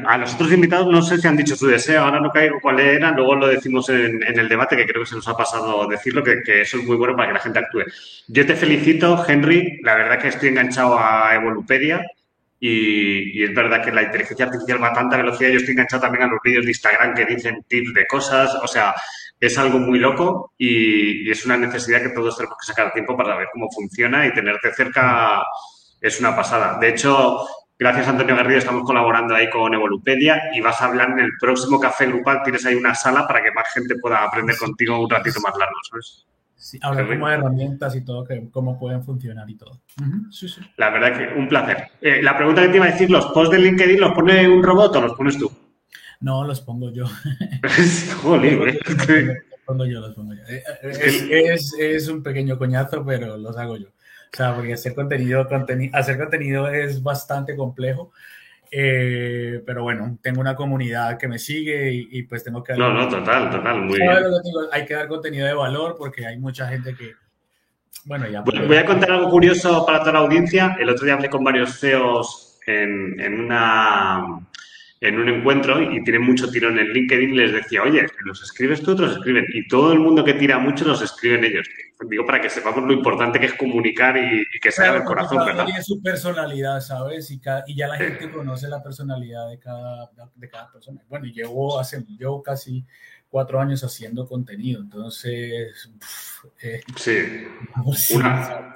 [0.07, 2.79] A los otros invitados no sé si han dicho su deseo, ahora no caigo cuál
[2.79, 6.23] era, luego lo decimos en, el debate, que creo que se nos ha pasado decirlo,
[6.23, 7.83] que, que, eso es muy bueno para que la gente actúe.
[8.29, 12.07] Yo te felicito, Henry, la verdad que estoy enganchado a Evolupedia
[12.61, 15.51] y, es verdad que la inteligencia artificial va a tanta velocidad.
[15.51, 18.55] Yo estoy enganchado también a los vídeos de Instagram que dicen tips de cosas.
[18.63, 18.95] O sea,
[19.41, 23.37] es algo muy loco y, es una necesidad que todos tenemos que sacar tiempo para
[23.37, 25.43] ver cómo funciona y tenerte cerca
[26.01, 26.79] es una pasada.
[26.79, 27.47] De hecho,
[27.79, 31.31] gracias a Antonio Garrido estamos colaborando ahí con Evolupedia y vas a hablar en el
[31.41, 32.43] próximo café grupal.
[32.43, 35.77] Tienes ahí una sala para que más gente pueda aprender contigo un ratito más largo,
[35.91, 36.27] ¿sabes?
[36.61, 39.81] Sí, hablar como de herramientas y todo, que, cómo pueden funcionar y todo.
[40.31, 40.61] sí, sí.
[40.77, 41.89] La verdad que un placer.
[42.03, 44.63] Eh, la pregunta que te iba a decir, ¿los posts de LinkedIn los pone un
[44.63, 45.51] robot o los pones tú?
[46.21, 47.07] No, los pongo yo.
[48.23, 50.43] Joder, los pongo yo, los pongo yo.
[50.83, 53.89] Es, es, un pequeño coñazo, pero los hago yo.
[53.89, 58.13] O sea, porque hacer contenido, contenido, hacer contenido es bastante complejo.
[58.71, 62.75] Eh, pero bueno, tengo una comunidad que me sigue y, pues tengo que...
[62.75, 64.11] No, no, total, total, muy bien.
[64.71, 67.15] hay que dar contenido de valor porque hay mucha gente que...
[68.05, 68.43] Bueno, ya...
[68.43, 70.77] voy a contar algo curioso para toda la audiencia.
[70.79, 74.41] El otro día hablé con varios CEOs en, en una
[75.01, 78.83] en un encuentro y tienen mucho tirón en LinkedIn y les decía, oye, los escribes
[78.83, 79.47] tú, otros escriben.
[79.55, 81.67] Y todo el mundo que tira mucho los escriben ellos.
[82.07, 85.65] Digo, para que sepamos lo importante que es comunicar y, que sea del corazón, ¿verdad?
[85.65, 87.31] Tiene su personalidad, ¿sabes?
[87.31, 91.01] Y, y ya la gente conoce la personalidad de cada, de cada persona.
[91.09, 92.85] Bueno, llevo, hace, llevo casi
[93.31, 95.91] cuatro años haciendo contenido, entonces...
[96.61, 97.47] Eh, sí.
[98.15, 98.70] Una,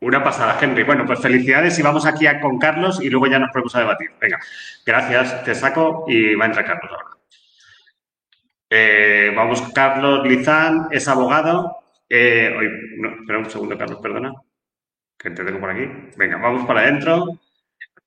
[0.00, 0.82] una pasada, Henry.
[0.82, 4.10] Bueno, pues felicidades y vamos aquí con Carlos y luego ya nos ponemos a debatir.
[4.20, 4.38] Venga,
[4.84, 7.16] gracias, te saco y va a entrar Carlos ahora.
[8.68, 11.78] Eh, vamos, Carlos Lizán es abogado.
[12.08, 12.54] Eh,
[12.98, 14.32] no, espera un segundo, Carlos, perdona.
[15.18, 15.88] Que te tengo por aquí.
[16.16, 17.40] Venga, vamos para adentro.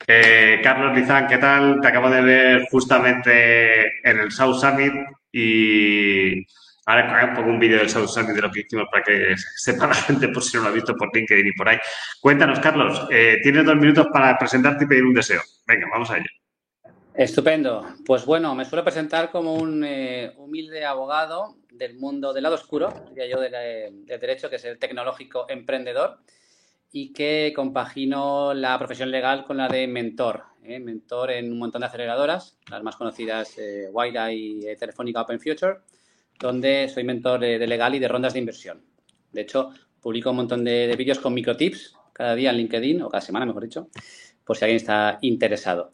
[0.08, 1.82] Eh, Carlos Lizán, ¿qué tal?
[1.82, 4.94] Te acabo de ver justamente en el South Summit
[5.32, 6.46] y
[6.90, 10.28] Ahora pongo un vídeo del Summit de lo que hicimos para que sepa la gente
[10.30, 11.78] por si no lo ha visto por LinkedIn y por ahí.
[12.20, 15.40] Cuéntanos, Carlos, eh, tienes dos minutos para presentarte y pedir un deseo.
[15.68, 16.26] Venga, vamos a ello.
[17.14, 17.86] Estupendo.
[18.04, 22.92] Pues bueno, me suelo presentar como un eh, humilde abogado del mundo del lado oscuro,
[23.10, 26.18] diría yo, del derecho, que es el tecnológico emprendedor.
[26.92, 30.46] y que compagino la profesión legal con la de mentor.
[30.64, 30.80] ¿eh?
[30.80, 33.92] Mentor en un montón de aceleradoras, las más conocidas, eh,
[34.32, 35.82] y eh, Telefónica Open Future,
[36.40, 38.82] donde soy mentor de, legal y de rondas de inversión.
[39.32, 39.72] De hecho,
[40.02, 43.46] publico un montón de, de vídeos con microtips cada día en LinkedIn, o cada semana,
[43.46, 43.90] mejor dicho,
[44.44, 45.92] por si alguien está interesado.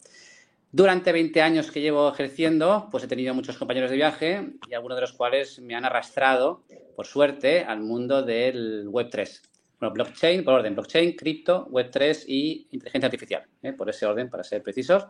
[0.72, 4.96] Durante 20 años que llevo ejerciendo, pues he tenido muchos compañeros de viaje y algunos
[4.96, 6.64] de los cuales me han arrastrado,
[6.96, 9.40] por suerte, al mundo del Web3.
[9.78, 13.72] Bueno, blockchain, por orden, blockchain, cripto, Web3 y inteligencia artificial, ¿eh?
[13.72, 15.06] por ese orden, para ser precisos.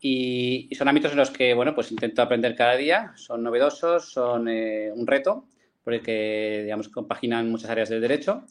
[0.00, 4.48] Y, son ámbitos en los que, bueno, pues intento aprender cada día, son novedosos, son
[4.48, 5.48] eh, un reto,
[5.82, 8.44] porque, digamos, compaginan muchas áreas del derecho.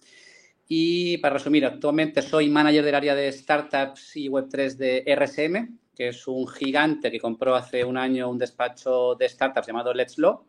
[0.68, 6.10] Y para resumir, actualmente soy manager del área de startups y Web3 de RSM, que
[6.10, 10.46] es un gigante que compró hace un año un despacho de startups llamado Let's Law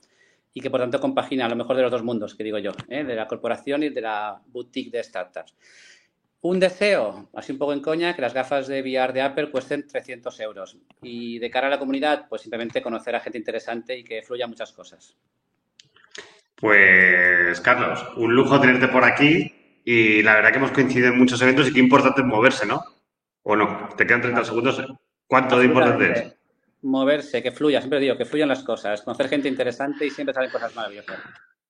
[0.53, 3.05] y que por tanto compagina lo mejor de los dos mundos, que digo yo, ¿eh?
[3.05, 5.55] de la corporación y de la boutique de startups.
[6.49, 9.85] Un deseo, así un poco en coña, que las gafas de VR de Apple cuesten
[9.85, 10.77] 300 euros.
[11.03, 14.47] Y de cara a la comunidad, pues simplemente conocer a gente interesante y que fluya
[14.47, 15.17] muchas cosas.
[16.55, 21.43] Pues, Carlos, un lujo tenerte por aquí y la verdad que hemos coincidido en muchos
[21.43, 22.81] eventos y qué importante es moverse, ¿no?
[23.43, 23.89] ¿O no?
[23.97, 24.81] Te quedan 30 segundos.
[25.27, 26.37] ¿Cuánto de importante es?
[26.83, 30.53] Moverse, que fluya, siempre digo, que fluyan las cosas, conocer gente interesante y siempre salen
[30.53, 31.19] cosas maravillosas.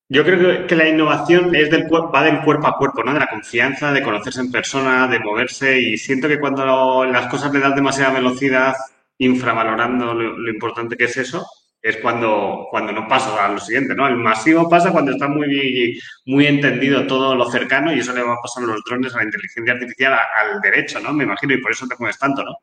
[0.08, 3.12] Yo creo que la innovación es del, va del cuerpo a cuerpo, ¿no?
[3.12, 7.52] De la confianza, de conocerse en persona, de moverse y siento que cuando las cosas
[7.52, 8.74] le dan demasiada velocidad,
[9.18, 11.44] infravalorando lo importante que es eso,
[11.86, 14.08] es cuando, cuando no pasa a lo siguiente, ¿no?
[14.08, 18.34] El masivo pasa cuando está muy, muy entendido todo lo cercano y eso le va
[18.34, 21.12] a pasar a los drones, a la inteligencia artificial, al derecho, ¿no?
[21.12, 22.56] Me imagino, y por eso te mueves tanto, ¿no?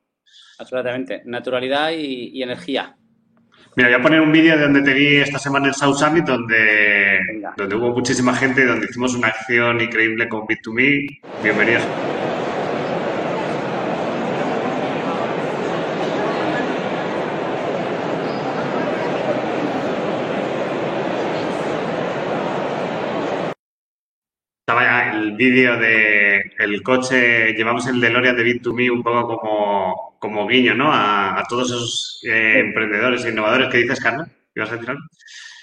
[0.60, 1.22] Absolutamente.
[1.24, 2.98] Naturalidad y, energía.
[3.76, 6.26] Mira, voy a poner un vídeo de donde te vi esta semana en South Summit,
[6.26, 11.20] donde, donde hubo muchísima gente y donde hicimos una acción increíble con Bit2Me.
[11.42, 11.84] Bienvenidos.
[24.66, 30.74] El vídeo de el coche, llevamos el DeLorean de Bit2Me un poco como, como guiño,
[30.74, 30.90] ¿no?
[30.92, 34.28] A, todos esos eh, emprendedores e innovadores que dices, Carlos.
[34.56, 35.02] ¿Ibas a decir algo?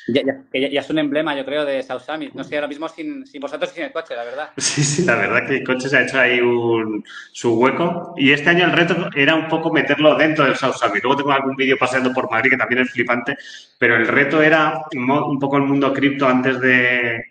[0.09, 2.35] Ya, ya, es un emblema, yo creo, de South Summit.
[2.35, 4.51] No sé, ahora mismo sin, sin, vosotros y sin el coche, la verdad.
[4.57, 8.15] Sí, sí, la verdad que el coche se ha hecho ahí un, su hueco.
[8.17, 11.03] Y este año el reto era un poco meterlo dentro del South Summit.
[11.05, 13.37] Luego tengo algún vídeo paseando por Madrid que también es flipante.
[13.79, 17.30] Pero el reto era un poco el mundo cripto antes de,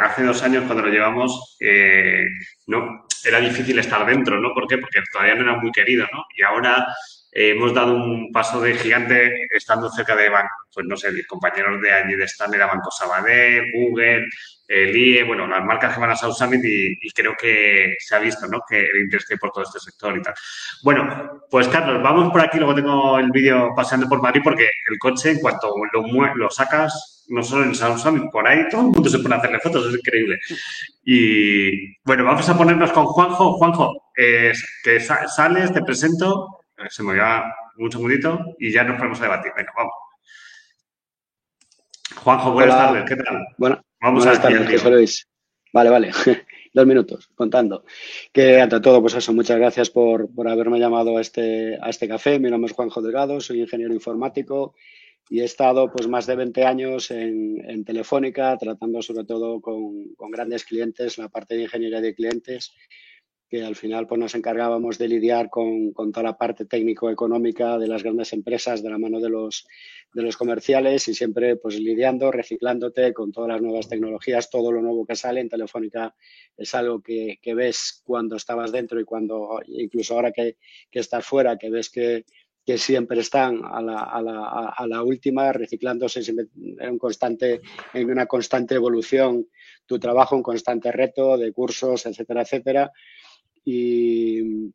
[0.00, 2.26] hace dos años cuando lo llevamos, eh,
[2.66, 4.52] no, era difícil estar dentro, ¿no?
[4.52, 4.78] ¿Por qué?
[4.78, 6.24] Porque todavía no era muy querido, ¿no?
[6.36, 6.86] Y ahora
[7.32, 10.30] eh, hemos dado un paso de gigante estando cerca de
[10.72, 14.26] pues no sé, compañeros de allí de Stanley, era Banco Sabadell, Google,
[14.70, 18.20] el IE, bueno, las marcas que van a South Summit y, creo que se ha
[18.20, 18.60] visto, ¿no?
[18.68, 20.32] Que el interés que hay por todo este sector y tal.
[20.84, 24.98] Bueno, pues Carlos, vamos por aquí, luego tengo el vídeo paseando por Madrid porque el
[24.98, 25.74] coche, en cuanto
[26.36, 29.38] lo, sacas, no solo en South Summit, por ahí todo el mundo se pone a
[29.38, 30.38] hacerle fotos, es increíble.
[31.04, 33.54] Y bueno, vamos a ponernos con Juanjo.
[33.54, 34.52] Juanjo, eh,
[34.84, 39.24] que sales, te presento, eh, se me va un segundito y ya nos ponemos a
[39.24, 39.50] debatir.
[39.56, 40.09] Venga, vamos.
[42.16, 43.46] Juanjo, buenas tardes, ¿qué tal?
[43.58, 45.28] Bueno, Vamos Buenas tardes, Luis.
[45.72, 46.10] Vale, vale.
[46.72, 47.84] Dos minutos, contando.
[48.32, 52.08] Que ante todo, pues eso, muchas gracias por, por haberme llamado a este, a este
[52.08, 52.38] café.
[52.38, 54.74] Mi nombre es Juanjo Delgado, soy ingeniero informático
[55.28, 60.14] y he estado pues más de 20 años en, en Telefónica, tratando sobre todo con,
[60.14, 62.72] con, grandes clientes, la parte de ingeniería de clientes
[63.50, 67.88] que al final pues, nos encargábamos de lidiar con, con toda la parte técnico-económica de
[67.88, 69.66] las grandes empresas de la mano de los,
[70.14, 74.80] de los comerciales y siempre pues lidiando, reciclándote con todas las nuevas tecnologías, todo lo
[74.80, 76.14] nuevo que sale en Telefónica
[76.56, 80.56] es algo que, que ves cuando estabas dentro y cuando, incluso ahora que,
[80.88, 82.24] que estás fuera, que ves que,
[82.64, 86.48] que siempre están a la, a la, a la última, reciclándose en,
[86.92, 87.62] un constante,
[87.94, 89.48] en una constante evolución,
[89.86, 92.92] tu trabajo, un constante reto de cursos, etcétera, etcétera.
[93.64, 94.72] Y,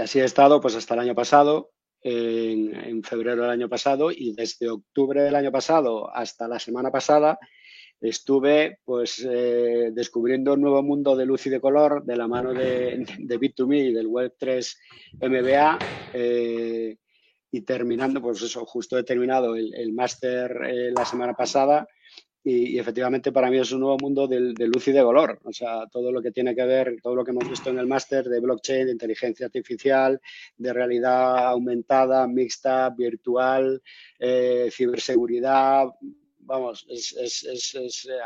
[0.00, 4.68] así he estado pues hasta el año pasado, en, febrero del año pasado, y desde
[4.68, 7.38] octubre del año pasado hasta la semana pasada
[8.00, 12.52] estuve pues eh, descubriendo un nuevo mundo de luz y de color de la mano
[12.52, 14.76] de, de Bit2Me y del Web3
[15.22, 15.78] MBA.
[16.12, 16.98] Eh,
[17.54, 21.86] y terminando, pues eso, justo he terminado el, máster eh, la semana pasada
[22.44, 25.40] y, efectivamente para mí es un nuevo mundo de, luz y de color.
[25.44, 27.86] O sea, todo lo que tiene que ver, todo lo que hemos visto en el
[27.86, 30.20] máster de blockchain, de inteligencia artificial,
[30.58, 33.82] de realidad aumentada, mixta, virtual,
[34.18, 35.86] eh, ciberseguridad,
[36.44, 38.18] vamos, es, es, es, eh,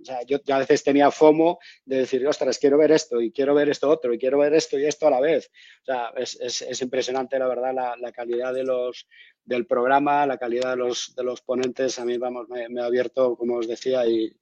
[0.00, 3.54] o sea, yo, a veces tenía FOMO de decir, ostras, quiero ver esto y quiero
[3.54, 5.50] ver esto otro y quiero ver esto y esto a la vez.
[5.82, 9.06] O sea, es, impresionante, la verdad, la, calidad de los,
[9.44, 11.98] del programa, la calidad de los, de los ponentes.
[11.98, 14.34] A mí, vamos, me, ha abierto, como os decía, y,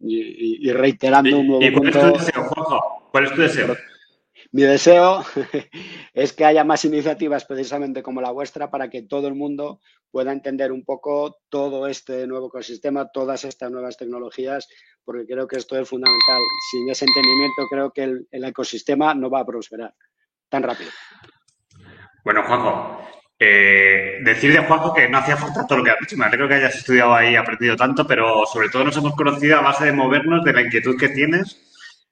[0.00, 2.50] y, reiterando un nuevo ¿Y cuál es tu deseo,
[3.10, 3.76] ¿Cuál es tu deseo?
[4.52, 5.24] Mi deseo
[6.14, 10.32] es que haya más iniciativas precisamente como la vuestra para que todo el mundo pueda
[10.32, 14.68] entender un poco todo este nuevo ecosistema, todas estas nuevas tecnologías,
[15.04, 16.40] porque creo que esto es fundamental.
[16.70, 19.94] Sin ese entendimiento creo que el, ecosistema no va a prosperar
[20.48, 20.90] tan rápido.
[22.24, 23.02] Bueno, Juanjo,
[23.38, 26.16] eh, decir de Juanjo que no hacía falta todo lo que has dicho.
[26.16, 29.58] Me alegro que hayas estudiado ahí y aprendido tanto, pero sobre todo nos hemos conocido
[29.58, 31.67] a base de movernos, de la inquietud que tienes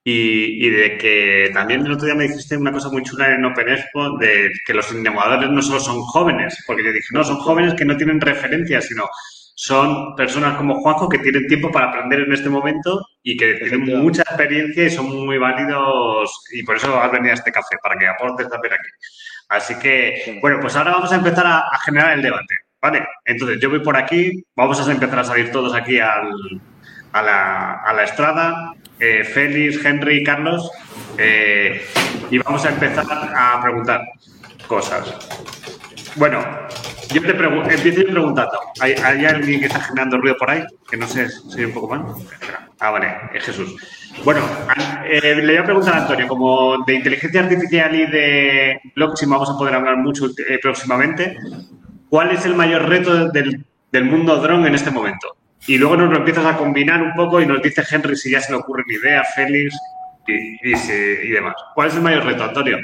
[0.09, 3.69] y, de que también el otro día me dijiste una cosa muy chula en Open
[3.69, 7.75] Expo de que los innovadores no solo son jóvenes, porque yo dije, no, son jóvenes
[7.75, 9.09] que no tienen referencias, sino
[9.57, 13.81] son personas como Juanjo que tienen tiempo para aprender en este momento y que tienen
[14.01, 17.99] mucha experiencia y son muy válidos y por eso has venido a este café, para
[17.99, 18.88] que aportes también aquí.
[19.49, 23.05] Así que, bueno, pues ahora vamos a empezar a, a generar el debate, ¿vale?
[23.25, 26.31] Entonces yo voy por aquí, vamos a empezar a salir todos aquí al,
[27.11, 30.70] a la, a la estrada, eh, Félix, Henry, Carlos,
[31.18, 31.87] eh,
[32.30, 34.02] y vamos a empezar a preguntar
[34.66, 35.14] cosas.
[36.16, 36.40] Bueno,
[37.12, 38.59] yo te empiezo preguntando.
[38.80, 40.64] ¿Hay, alguien que está generando ruido por ahí?
[40.90, 42.16] Que no sé si un poco más.
[42.80, 43.76] Ah, vale, es Jesús.
[44.24, 44.40] Bueno,
[45.04, 49.50] eh, le voy a preguntar a Antonio, como de inteligencia artificial y de blockchain vamos
[49.50, 50.28] a poder hablar mucho
[50.62, 51.37] próximamente.
[52.09, 55.37] ¿Cuál es el mayor reto del, del mundo drone en este momento?
[55.66, 58.40] Y luego nos lo empiezas a combinar un poco y nos dice Henry si ya
[58.40, 59.74] se le ocurren ideas, Félix
[60.26, 61.55] y, y, demás.
[61.74, 62.79] ¿Cuál es el mayor reto, Antonio?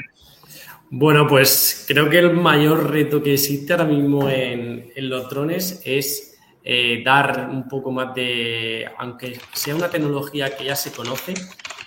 [0.89, 6.37] Bueno, pues creo que el mayor reto que existe ahora mismo en, los drones es
[6.63, 11.33] eh, dar un poco más de, aunque sea una tecnología que ya se conoce,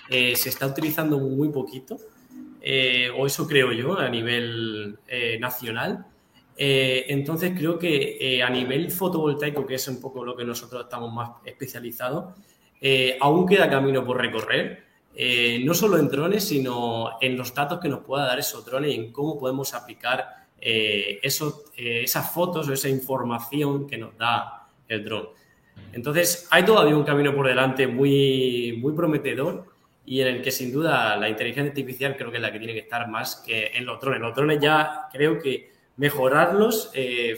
[0.09, 1.97] eh, se está utilizando muy poquito,
[2.59, 4.99] eh, o eso creo yo a nivel
[5.39, 6.05] nacional,
[6.59, 10.83] eh, entonces creo que eh, a nivel fotovoltaico, que es un poco lo que nosotros
[10.83, 12.33] estamos más especializados,
[12.81, 14.87] eh, aún queda camino por recorrer,
[15.63, 18.95] no solo en drones, sino en los datos que nos pueda dar esos drones y
[18.95, 25.29] en cómo podemos aplicar esas fotos o esa información que nos da el dron.
[25.91, 29.65] Entonces hay todavía un camino por delante muy, muy prometedor
[30.05, 32.73] y en el que sin duda la inteligencia artificial creo que es la que tiene
[32.73, 34.21] que estar más que en los drones.
[34.21, 37.37] Los drones ya creo que mejorarlos, eh,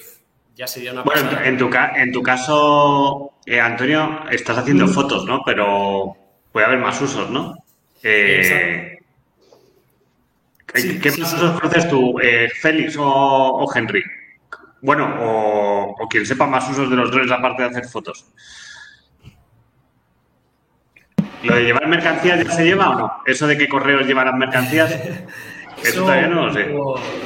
[0.56, 4.90] ya sería una Bueno, en tu, en tu caso, eh, Antonio, estás haciendo mm.
[4.90, 5.42] fotos, ¿no?
[5.46, 6.16] Pero
[6.52, 7.56] puede haber más usos, ¿no?
[8.04, 8.98] Eh,
[10.68, 12.16] ¿Qué más usos conoces tú,
[12.62, 14.04] Félix o, Henry?
[14.82, 18.26] Bueno, o, o, quien sepa más usos de los drones aparte de hacer fotos.
[21.44, 23.14] ¿Lo de llevar mercancías ya se lleva o no?
[23.26, 24.94] ¿Eso de que correos llevarán mercancías?
[25.84, 26.72] Eso, todavía no lo sé.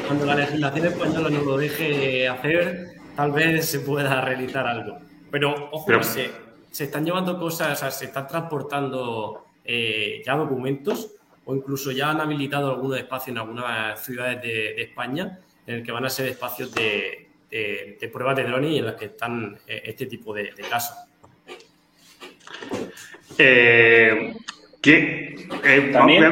[0.07, 4.99] Cuando la legislación española no lo deje hacer, tal vez se pueda realizar algo.
[5.31, 6.29] Pero, ojo, Se,
[6.71, 11.11] se, están llevando cosas, se están transportando eh, ya documentos
[11.45, 15.91] o incluso ya han habilitado algunos espacios en algunas ciudades de, España en el que
[15.91, 19.83] van a ser espacios de, de, pruebas de drones y en las que están eh,
[19.85, 20.97] este tipo de, casos.
[23.37, 24.35] Eh,
[24.83, 25.33] ¿Qué?
[25.63, 26.25] Eh, ¿También?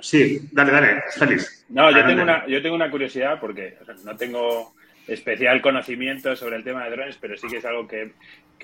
[0.00, 1.66] sí, dale, dale, feliz.
[1.68, 4.72] No, yo tengo, una, yo tengo una curiosidad porque no tengo
[5.06, 8.12] especial conocimiento sobre el tema de drones, pero sí que es algo que,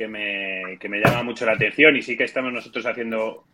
[0.09, 3.45] me, me llama mucho la atención y sí que estamos nosotros haciendo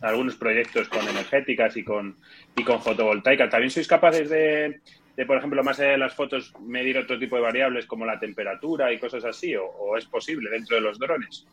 [0.00, 2.16] algunos proyectos con energéticas y con,
[2.54, 3.48] y con fotovoltaica.
[3.48, 4.80] ¿También sois capaces de,
[5.16, 8.20] de, por ejemplo, más allá de las fotos, medir otro tipo de variables como la
[8.20, 9.56] temperatura y cosas así?
[9.56, 11.48] o es posible dentro de los drones?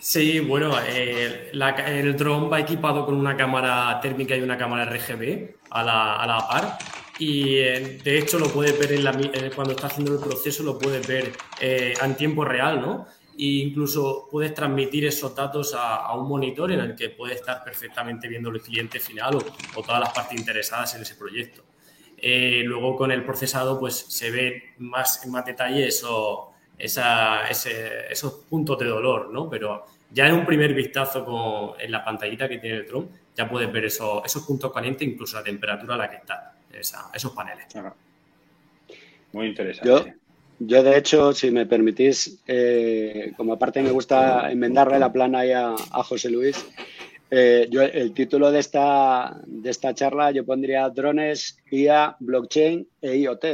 [0.00, 5.56] Sí, bueno, eh, el dron va equipado con una cámara térmica y una cámara RGB
[5.68, 6.78] a la, a la par.
[7.18, 9.12] Y eh, de hecho lo puedes ver en la,
[9.54, 13.06] cuando está haciendo el proceso, lo puedes ver eh, en tiempo real, ¿no?
[13.38, 18.26] E incluso puedes transmitir esos datos a, un monitor en el que puede estar perfectamente
[18.26, 21.62] viendo el cliente final o, todas las partes interesadas en ese proyecto.
[22.64, 26.49] luego con el procesado pues se ve más en más detalle eso,
[26.80, 29.48] esa, esos puntos de dolor, ¿no?
[29.48, 33.48] Pero ya en un primer vistazo con, en la pantallita que tiene el Tron, ya
[33.48, 36.54] puedes ver esos, esos puntos calientes, incluso la temperatura a la que está,
[37.14, 37.66] esos paneles.
[39.32, 40.14] Muy interesante.
[40.58, 45.52] Yo, de hecho, si me permitís, eh, como aparte me gusta enmendarle la plana ahí
[45.52, 46.66] a, José Luis,
[47.30, 53.16] eh, yo el título de esta, de esta charla yo pondría drones, IA, blockchain e
[53.16, 53.44] IoT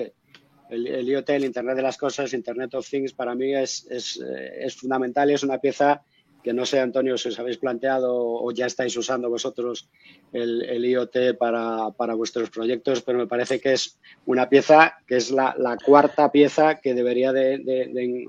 [0.71, 4.65] el, IoT, el Internet de las Cosas, Internet of Things, para mí es, es, eh,
[4.65, 6.03] es fundamental y es una pieza
[6.47, 9.89] que no sé, Antonio, si os habéis planteado o ya estáis usando vosotros
[10.33, 15.77] el, IoT para, vuestros proyectos, pero me parece que es una pieza que es la,
[15.85, 17.55] cuarta pieza que debería de,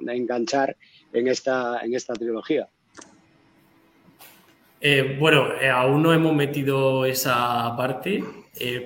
[0.08, 0.78] enganchar
[1.14, 2.68] en esta, en esta trilogía.
[4.82, 8.24] Eh, bueno, eh, aún no hemos metido esa parte,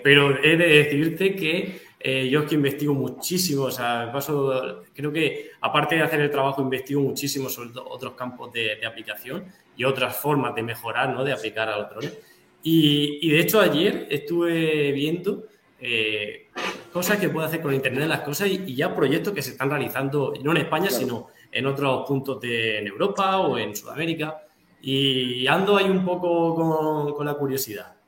[0.03, 5.11] pero he de decirte que eh, yo es que investigo muchísimo, o sea, paso, creo
[5.11, 9.45] que aparte de hacer el trabajo, investigo muchísimo sobre otros campos de, aplicación
[9.75, 11.23] y otras formas de mejorar, ¿no?
[11.23, 12.17] De aplicar a los drones.
[12.63, 15.47] Y, de hecho ayer estuve viendo
[15.79, 16.49] eh,
[16.91, 19.69] cosas que puede hacer con Internet de las cosas y, ya proyectos que se están
[19.69, 24.43] realizando, no en España, sino en otros puntos de Europa o en Sudamérica.
[24.81, 28.00] Y ando ahí un poco con, con la curiosidad.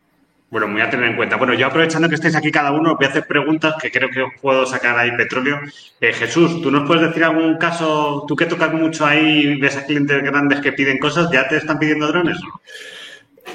[0.53, 1.35] Bueno, muy a tener en cuenta.
[1.35, 4.21] Bueno, yo aprovechando que estáis aquí cada uno, voy a hacer preguntas que creo que
[4.21, 5.59] os puedo sacar ahí petróleo.
[5.99, 9.83] Eh, Jesús, ¿tú nos puedes decir algún caso, tú que tocas mucho ahí, ves a
[9.87, 12.37] clientes grandes que piden cosas, ¿ya te están pidiendo drones?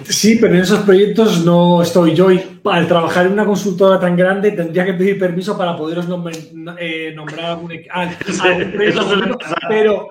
[0.04, 4.16] Sí, pero en esos proyectos no estoy yo y al trabajar en una consultora tan
[4.16, 6.06] grande tendría que pedir permiso para poderos
[6.78, 9.38] eh, nombrar algún, proyecto.
[9.68, 10.08] Pero,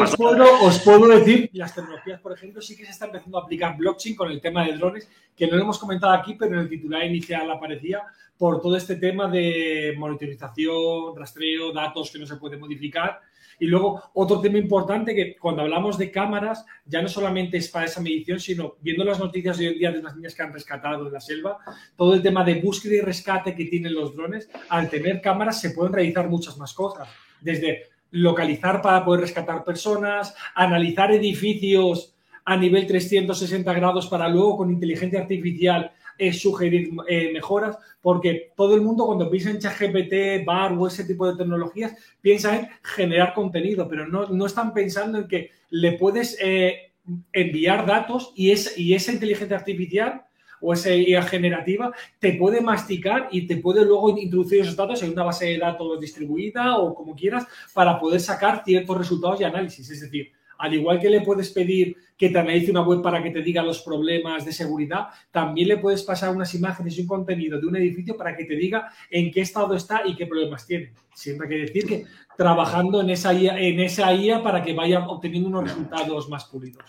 [0.00, 3.42] os, puedo, os, puedo, decir, las tecnologías, por ejemplo, sí que se está empezando a
[3.42, 6.60] aplicar blockchain con el tema de drones, que no lo hemos comentado aquí, pero en
[6.60, 8.02] el titular inicial aparecía
[8.36, 13.20] por todo este tema de monitorización, rastreo, datos que no se puede modificar
[13.60, 17.84] y luego, otro tema importante que cuando hablamos de cámaras, ya no solamente es para
[17.84, 20.52] esa medición, sino viendo las noticias de hoy en día de las niñas que han
[20.52, 21.58] rescatado en la selva,
[21.94, 25.70] todo el tema de búsqueda y rescate que tienen los drones, al tener cámaras se
[25.70, 27.06] pueden realizar muchas más cosas.
[27.38, 27.82] Desde
[28.12, 32.14] localizar para poder rescatar personas, analizar edificios
[32.46, 38.74] a nivel 360 grados para luego con inteligencia artificial es sugerir eh, mejoras, porque todo
[38.74, 43.32] el mundo cuando piensa en ChatGPT, BAR o ese tipo de tecnologías, piensa en generar
[43.34, 46.92] contenido, pero no, no están pensando en que le puedes eh,
[47.32, 50.22] enviar datos y, es, y esa inteligencia artificial
[50.60, 55.12] o esa IA generativa te puede masticar y te puede luego introducir esos datos en
[55.12, 59.88] una base de datos distribuida o como quieras para poder sacar ciertos resultados y análisis.
[59.88, 63.30] Es decir, al igual que le puedes pedir que te analice una web para que
[63.30, 67.58] te diga los problemas de seguridad, también le puedes pasar unas imágenes y un contenido
[67.58, 70.92] de un edificio para que te diga en qué estado está y qué problemas tiene.
[71.14, 72.04] Siempre hay que decir que
[72.36, 76.84] trabajando en esa IA, en esa IA para que vaya obteniendo unos resultados más pulidos.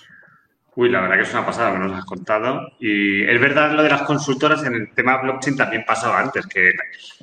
[0.73, 2.71] Uy, la verdad que es una pasada, me lo has contado.
[2.79, 6.71] Y es verdad lo de las consultoras en el tema blockchain también pasaba antes, que,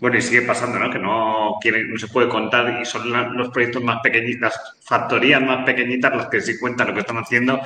[0.01, 0.90] bueno, y sigue pasando, ¿no?
[0.90, 5.64] Que no, no se puede contar y son los proyectos más pequeñitos, las factorías más
[5.64, 7.61] pequeñitas las que sí cuentan lo que están haciendo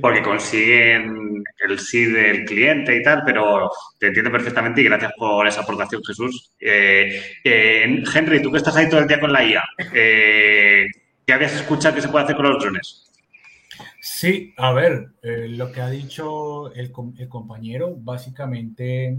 [0.00, 5.46] porque consiguen el sí del cliente y tal, pero te entiendo perfectamente y gracias por
[5.46, 6.50] esa aportación, Jesús.
[6.58, 10.86] Eh, eh, Henry, tú que estás ahí todo el día con la IA, eh,
[11.26, 13.05] ¿qué habías escuchado que se puede hacer con los drones?
[14.00, 19.18] Sí, a ver, eh, lo que ha dicho el, compañero, básicamente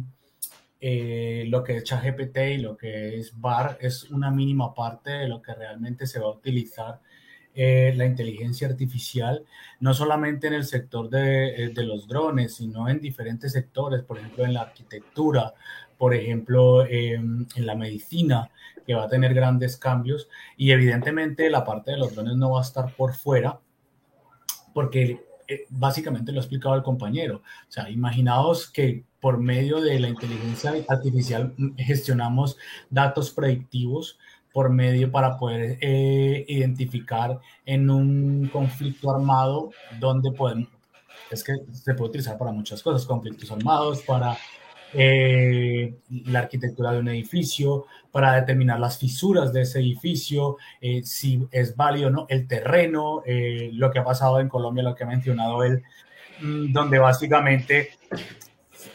[0.79, 5.27] eh, lo que es ChatGPT y lo que es BAR es una mínima parte de
[5.27, 7.01] lo que realmente se va a utilizar
[7.53, 9.45] eh, la inteligencia artificial,
[9.79, 14.53] no solamente en el sector de, los drones, sino en diferentes sectores, por ejemplo, en
[14.53, 15.53] la arquitectura,
[15.97, 18.51] por ejemplo, en la medicina,
[18.85, 22.59] que va a tener grandes cambios y evidentemente la parte de los drones no va
[22.59, 23.59] a estar por fuera
[24.77, 27.37] porque eh, básicamente lo ha explicado el compañero.
[27.37, 32.57] O sea, imaginaos que por medio de la inteligencia artificial gestionamos
[32.91, 34.19] datos predictivos
[34.53, 40.69] por medio para poder eh, identificar en un conflicto armado donde podemos,
[41.31, 44.37] es que se puede utilizar para muchas cosas, conflictos armados, para
[44.93, 51.45] eh, la arquitectura de un edificio, para determinar las fisuras de ese edificio, eh, si
[51.51, 55.03] es válido o no, el terreno, eh, lo que ha pasado en Colombia, lo que
[55.03, 55.83] ha mencionado él,
[56.41, 57.89] mm, donde básicamente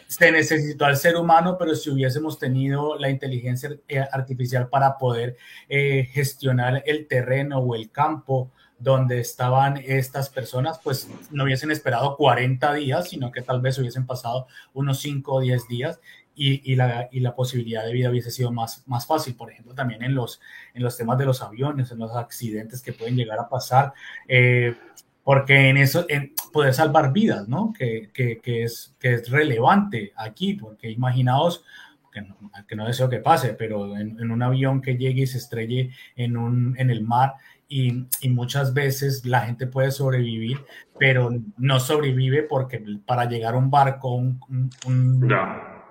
[0.07, 3.69] se necesitó al ser humano, pero si hubiésemos tenido la inteligencia
[4.11, 5.37] artificial para poder
[5.67, 8.51] gestionar el terreno o el campo
[8.83, 14.05] donde estaban estas personas, pues no hubiesen esperado 40 días, sino que tal vez hubiesen
[14.05, 15.99] pasado unos 5 o 10 días
[16.35, 19.35] y, y, la, y, la, posibilidad de vida hubiese sido más, más fácil.
[19.35, 20.41] Por ejemplo, también en los,
[20.73, 23.93] en los temas de los aviones, en los accidentes que pueden llegar a pasar,
[24.27, 24.75] eh,
[25.23, 27.71] porque en eso, en poder salvar vidas, ¿no?
[27.71, 31.63] Que, que, es, que es relevante aquí, porque imaginaos
[32.11, 35.27] que no, que no, deseo que pase, pero en, en, un avión que llegue y
[35.27, 37.35] se estrelle en, un, en el mar,
[37.73, 40.63] y, muchas veces la gente puede sobrevivir,
[40.99, 44.39] pero no sobrevive porque para llegar a un barco, un,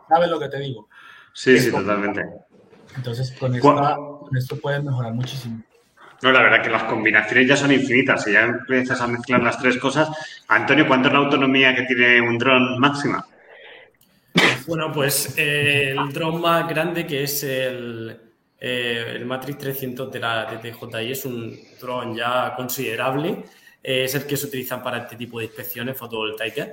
[0.08, 0.88] ¿sabes lo que te digo?
[1.32, 2.24] Sí, sí, totalmente.
[2.96, 5.60] Entonces, con esta, con esto puedes mejorar muchísimo.
[6.22, 8.22] No, la verdad que las combinaciones ya son infinitas.
[8.22, 10.08] Si ya empiezas a mezclar las tres cosas.
[10.46, 13.26] Antonio, ¿cuánto es la autonomía que tiene un dron máxima?
[14.68, 18.20] Bueno, pues eh, el dron más grande que es el,
[18.64, 23.44] eh, el Matrix 300 de la DJI es un dron ya considerable.
[23.82, 26.68] Eh, es el que se utiliza para este tipo de inspecciones fotovoltaicas,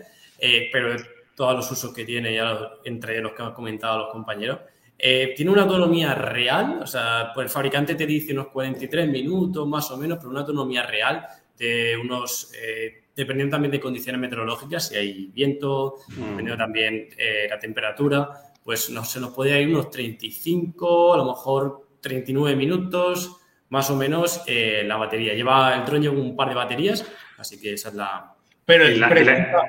[0.71, 0.95] pero
[1.35, 4.59] todos los usos que tiene, ya entre los que han comentado los compañeros,
[5.01, 9.65] eh, tiene una autonomía real, o sea, pues el fabricante te dice unos 43 minutos
[9.65, 11.25] más o menos, pero una autonomía real
[11.57, 16.13] de unos, eh, dependiendo también de condiciones meteorológicas, si hay viento, mm.
[16.15, 18.29] dependiendo también eh, la temperatura,
[18.69, 23.37] pues no, se nos puede ir unos 35, a lo mejor 39 minutos,
[23.69, 25.33] más o menos la batería.
[25.33, 27.03] Lleva, el dron lleva un par de baterías,
[27.39, 28.35] así que esa es la,
[28.69, 28.85] pero,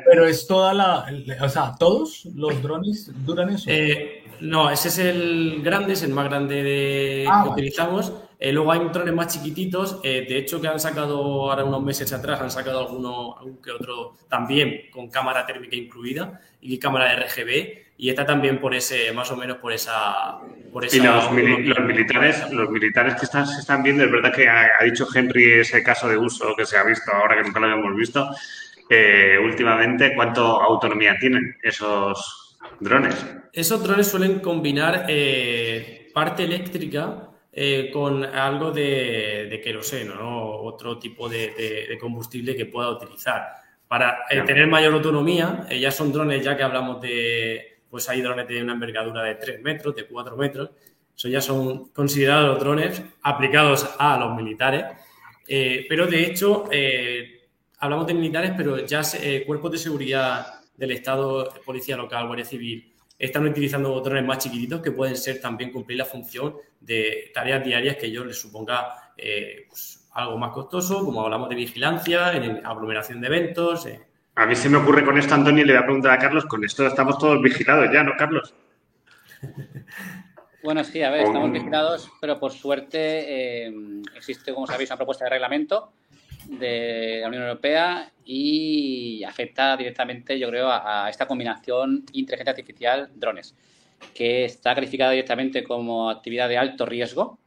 [0.05, 1.07] pero, es toda la,
[1.41, 3.71] o sea, todos los drones duran eso.
[3.71, 8.13] Eh, no, ese es el grande, es el más grande de, ah, que utilizamos.
[8.39, 12.13] Eh, luego hay drones más chiquititos, eh, de hecho que han sacado ahora unos meses
[12.13, 17.25] atrás, han sacado alguno, algún que otro también con cámara térmica incluida y cámara de
[17.25, 20.39] RGB y está también por ese, más o menos por esa...
[20.73, 24.49] Por esa y los, militares, los militares que están, se están viendo, es verdad que
[24.49, 27.61] ha, ha, dicho Henry ese caso de uso que se ha visto ahora que nunca
[27.61, 28.31] lo habíamos visto,
[28.89, 33.15] eh, últimamente, ¿cuánto autonomía tienen esos drones?
[33.53, 40.53] Esos drones suelen combinar eh, parte eléctrica eh, con algo de, de queroseno, ¿no?
[40.63, 43.47] otro tipo de, combustible que pueda utilizar.
[43.87, 48.63] Para tener mayor autonomía, ya son drones, ya que hablamos de, pues hay drones de
[48.63, 50.71] una envergadura de 3 metros, de 4 metros,
[51.17, 54.85] eso ya son considerados drones aplicados a los militares,
[55.89, 56.69] pero de hecho
[57.81, 62.93] hablamos de militares, pero ya eh, cuerpos de seguridad del Estado, Policía Local, Guardia Civil,
[63.19, 67.97] están utilizando drones más chiquititos que pueden ser también cumplir la función de tareas diarias
[67.97, 73.21] que ellos les suponga eh, pues, algo más costoso, como hablamos de vigilancia, en aglomeración
[73.21, 73.87] de eventos.
[73.87, 74.01] Eh.
[74.41, 76.47] A mí se me ocurre con esto, Antonio, y le voy a preguntar a Carlos,
[76.47, 78.55] con esto estamos todos vigilados ya, ¿no, Carlos?
[80.63, 83.67] Bueno, sí, a ver, estamos vigilados, pero por suerte
[84.15, 85.91] existe, como sabéis, una propuesta de reglamento
[86.47, 93.55] de la Unión Europea y afecta directamente, yo creo, a, esta combinación inteligencia artificial drones,
[94.13, 97.39] que está calificada directamente como actividad de alto riesgo,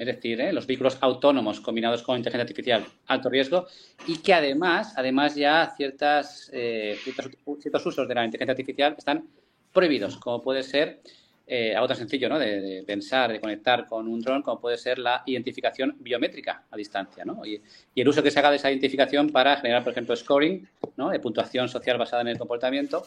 [0.00, 0.50] es decir, ¿eh?
[0.50, 3.66] los vehículos autónomos combinados con inteligencia artificial alto riesgo
[4.06, 9.28] y que además, además ya ciertas, eh, ciertos, usos de la inteligencia artificial están
[9.70, 11.02] prohibidos, como puede ser
[11.46, 12.38] eh, algo tan sencillo ¿no?
[12.38, 17.26] De, pensar, de conectar con un dron, como puede ser la identificación biométrica a distancia.
[17.26, 17.44] ¿no?
[17.44, 17.60] Y,
[17.94, 21.10] el uso que se haga de esa identificación para generar, por ejemplo, scoring, ¿no?
[21.10, 23.04] de puntuación social basada en el comportamiento,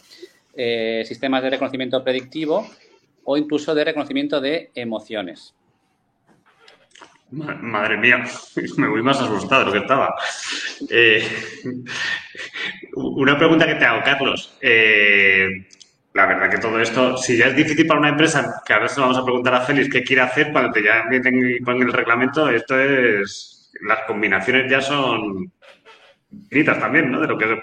[0.53, 2.69] eh, sistemas de reconocimiento predictivo
[3.23, 5.55] o incluso de reconocimiento de emociones.
[7.33, 8.23] Madre mía,
[8.77, 10.15] me voy más asustado de lo que estaba.
[10.89, 11.27] Eh,
[12.95, 14.57] una pregunta que te hago, Carlos.
[14.61, 15.47] Eh,
[16.13, 18.99] la verdad que todo esto, si ya es difícil para una empresa, que a veces
[18.99, 22.47] vamos a preguntar a Félix qué quiere hacer cuando te ya y ponen el reglamento,
[22.49, 25.51] esto es, las combinaciones ya son
[26.31, 27.19] infinitas también, ¿no?
[27.19, 27.59] De lo que,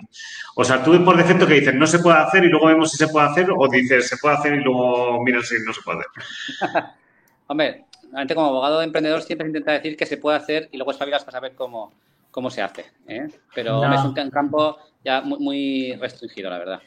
[0.56, 2.96] o sea, tú por defecto que dices no se puede hacer y luego vemos si
[2.96, 6.00] se puede hacer o dices se puede hacer y luego miras si no se puede
[6.00, 6.84] hacer.
[7.46, 7.84] Hombre,
[8.14, 10.92] antes como abogado de emprendedor siempre se intenta decir que se puede hacer y luego
[10.92, 11.92] espabilas para saber cómo,
[12.30, 13.28] cómo se hace, ¿eh?
[13.54, 16.82] Pero es un campo ya muy, muy restringido, la verdad.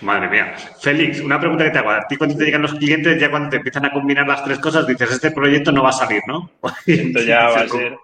[0.00, 0.54] Madre mía.
[0.80, 1.90] Félix, una pregunta que te hago.
[1.90, 4.58] A ti cuando te llegan los clientes, ya cuando te empiezan a combinar las tres
[4.58, 6.50] cosas, dices, este proyecto no va a salir, ¿no?
[6.86, 7.96] Esto ya va a ser...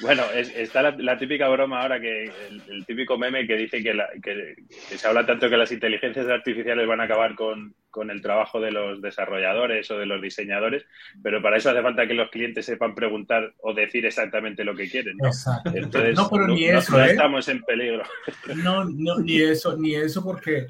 [0.00, 2.30] Bueno, está la, típica broma ahora, que
[2.68, 7.04] el, típico meme que dice que, se habla tanto que las inteligencias artificiales van a
[7.04, 7.74] acabar con,
[8.10, 10.84] el trabajo de los desarrolladores o de los diseñadores,
[11.20, 14.88] pero para eso hace falta que los clientes sepan preguntar o decir exactamente lo que
[14.88, 15.16] quieren.
[15.16, 15.30] ¿no?
[15.74, 17.10] Entonces, no, pero ni eso, ¿eh?
[17.10, 18.04] estamos en peligro.
[18.54, 20.68] No, no, ni eso, ni eso porque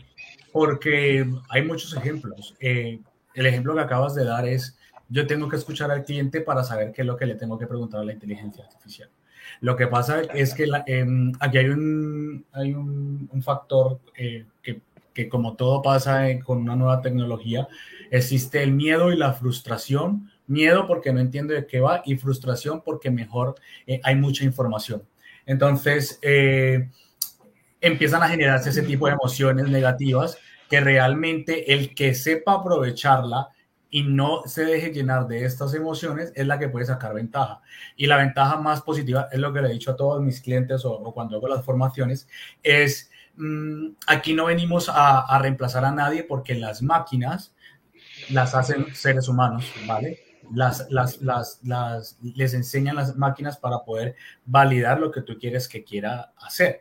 [0.52, 2.56] porque hay muchos ejemplos.
[2.60, 3.00] Eh,
[3.34, 6.92] el ejemplo que acabas de dar es, yo tengo que escuchar al cliente para saber
[6.92, 9.10] qué es lo que le tengo que preguntar a la inteligencia artificial.
[9.60, 14.80] Lo que pasa es que em, aquí hay un, hay un, factor eh, que,
[15.14, 17.68] que, como todo pasa con una nueva tecnología,
[18.10, 20.30] existe el miedo y la frustración.
[20.46, 23.54] Miedo porque no entiendo de qué va y frustración porque mejor
[23.86, 25.02] eh, hay mucha información.
[25.44, 26.18] Entonces,
[27.80, 30.36] empiezan a generarse ese tipo de emociones negativas
[30.68, 33.48] que realmente el que sepa aprovecharla
[33.90, 37.62] y no se deje llenar de estas emociones es la que puede sacar ventaja.
[37.96, 40.84] Y la ventaja más positiva es lo que le he dicho a todos mis clientes
[40.84, 42.28] o, cuando hago las formaciones,
[42.62, 47.54] es mm, aquí no venimos a, a, reemplazar a nadie porque las máquinas
[48.30, 50.28] las hacen seres humanos, ¿vale?
[50.52, 55.68] las, las, las, las, les enseñan las máquinas para poder validar lo que tú quieres
[55.68, 56.80] que quiera hacer.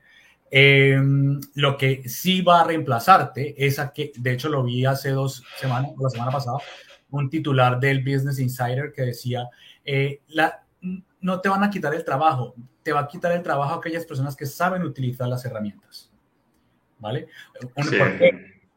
[0.50, 5.10] Em, lo que sí va a reemplazarte es a que, de hecho lo vi hace
[5.12, 6.58] dos semanas, la semana pasada,
[7.18, 9.50] un titular del Business Insider que decía,
[9.84, 10.64] eh, la,
[11.22, 14.36] no te van a quitar el trabajo, te va a quitar el trabajo aquellas personas
[14.36, 16.12] que saben utilizar las herramientas.
[17.00, 17.28] ¿Vale?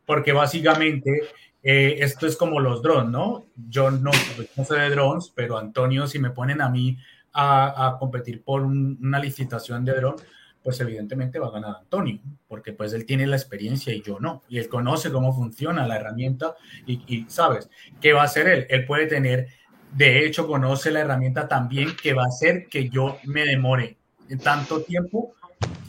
[0.04, 1.22] Porque básicamente
[1.62, 3.46] eh, esto es como los drones, ¿no?
[3.68, 4.10] Yo no,
[4.56, 6.98] no sé de drones, pero Antonio, si me ponen a mí
[7.32, 10.22] a, competir por una licitación de drones,
[10.62, 14.42] pues evidentemente va a ganar Antonio, porque pues él tiene la experiencia y yo no,
[14.48, 16.54] y él conoce cómo funciona la herramienta
[16.86, 18.66] y, sabes, ¿qué va a hacer él?
[18.68, 19.48] Él puede tener,
[19.92, 23.96] de hecho, conoce la herramienta también que va a hacer que yo me demore
[24.42, 25.34] tanto tiempo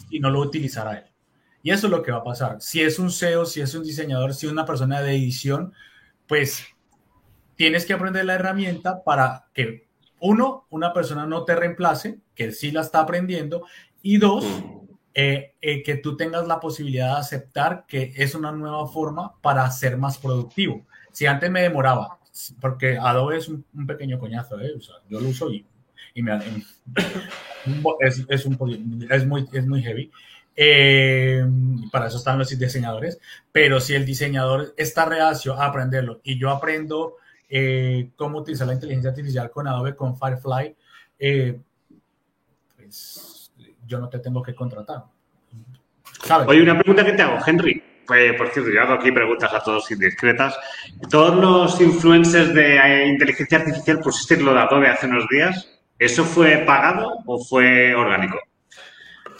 [0.10, 1.06] y no lo utilizará él.
[1.64, 2.58] Y eso es lo que va a pasar.
[2.60, 5.74] Si es un SEO, si es un diseñador, si es una persona de edición,
[6.28, 6.66] pues
[7.56, 9.88] tienes que aprender la herramienta para que,
[10.20, 13.66] uno, una persona no te reemplace, que sí la está aprendiendo,
[14.02, 14.46] y dos,
[15.14, 19.70] eh, eh, que tú tengas la posibilidad de aceptar que es una nueva forma para
[19.72, 20.86] ser más productivo.
[21.12, 22.20] Si antes me demoraba,
[22.60, 24.72] porque Adobe es un, pequeño coñazo, ¿eh?
[25.10, 25.66] yo lo uso y,
[26.16, 26.38] me,
[28.00, 30.12] es, es, un, es, muy, es muy heavy.
[30.56, 31.46] Eh,
[31.92, 33.20] para eso están los diseñadores,
[33.52, 37.16] pero si el diseñador está reacio a aprenderlo y yo aprendo
[37.50, 40.76] eh, cómo utilizar la inteligencia artificial con Adobe, con Firefly,
[41.20, 41.60] eh,
[42.76, 43.31] pues
[43.92, 45.04] yo no te tengo que contratar.
[46.48, 47.84] Oye, una pregunta que te hago, Henry.
[48.08, 50.58] Pues, por cierto, yo hago aquí preguntas a todos indiscretas.
[51.10, 55.82] ¿Todos los influencers de inteligencia artificial pusiste lo de Adobe hace unos días?
[56.00, 58.40] ¿Eso fue pagado o fue orgánico?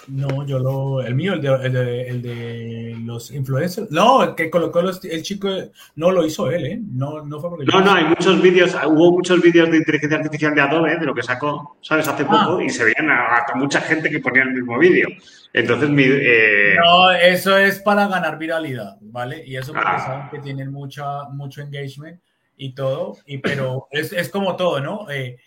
[0.08, 1.02] No, yo lo.
[1.02, 3.92] El mío, el de, el de, los influencers.
[3.92, 5.50] No, el que colocó los, el chico.
[5.96, 6.80] No lo hizo él, ¿eh?
[6.82, 7.66] No, no fue porque.
[7.66, 8.76] No, no, hay muchos vídeos.
[8.86, 12.08] Hubo muchos vídeos de inteligencia artificial de Adobe, de lo que sacó, ¿sabes?
[12.08, 12.64] Hace poco, ah.
[12.64, 15.08] y se veían a, mucha gente que ponía el mismo vídeo.
[15.54, 16.04] Entonces, mi.
[16.06, 16.76] Eh...
[16.84, 19.44] No, eso es para ganar viralidad, ¿vale?
[19.46, 20.00] Y eso porque ah.
[20.00, 22.20] saben que tienen mucha, mucho engagement
[22.58, 23.18] y todo.
[23.26, 25.10] Y, pero es, es como todo, ¿no?
[25.12, 25.38] Eh,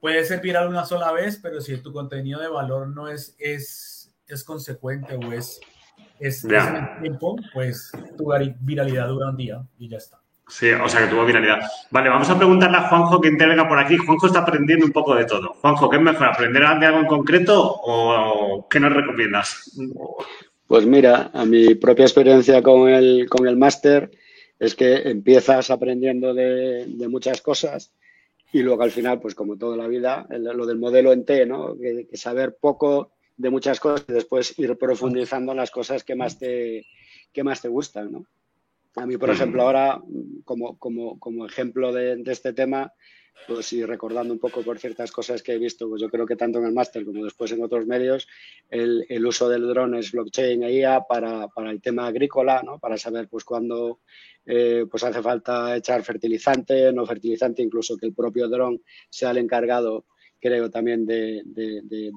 [0.00, 3.34] puede ser viral una sola vez, pero si tu contenido de valor no es.
[3.38, 3.93] es
[4.28, 5.60] es consecuente o es,
[6.18, 10.20] es, en el tiempo, pues tu viralidad dura un día y ya está.
[10.48, 11.58] Sí, o sea que tuvo viralidad.
[11.90, 13.96] Vale, vamos a preguntarle a Juanjo que intervenga por aquí.
[13.96, 15.54] Juanjo está aprendiendo un poco de todo.
[15.54, 16.26] Juanjo, ¿qué es mejor?
[16.26, 19.70] ¿Aprender de algo en concreto o qué nos recomiendas?
[20.66, 24.10] Pues mira, a mi propia experiencia con el, con el máster
[24.58, 27.92] es que empiezas aprendiendo de, muchas cosas
[28.52, 31.76] y luego al final, pues como toda la vida, lo del modelo en T, ¿no?
[31.76, 36.38] que saber poco de muchas cosas y después ir profundizando en las cosas que más
[36.38, 36.86] te,
[37.32, 38.26] que más te gustan, ¿no?
[38.96, 40.00] A mí, por ejemplo, ahora,
[40.44, 42.92] como, como, como ejemplo de, este tema,
[43.48, 46.36] pues y recordando un poco por ciertas cosas que he visto, pues yo creo que
[46.36, 48.28] tanto en el máster como después en otros medios,
[48.70, 52.78] el, el uso del dron es blockchain e IA para, para, el tema agrícola, ¿no?
[52.78, 53.98] Para saber pues cuándo
[54.46, 58.80] eh, pues hace falta echar fertilizante, no fertilizante, incluso que el propio dron
[59.10, 60.04] sea el encargado
[60.44, 61.42] creo también de,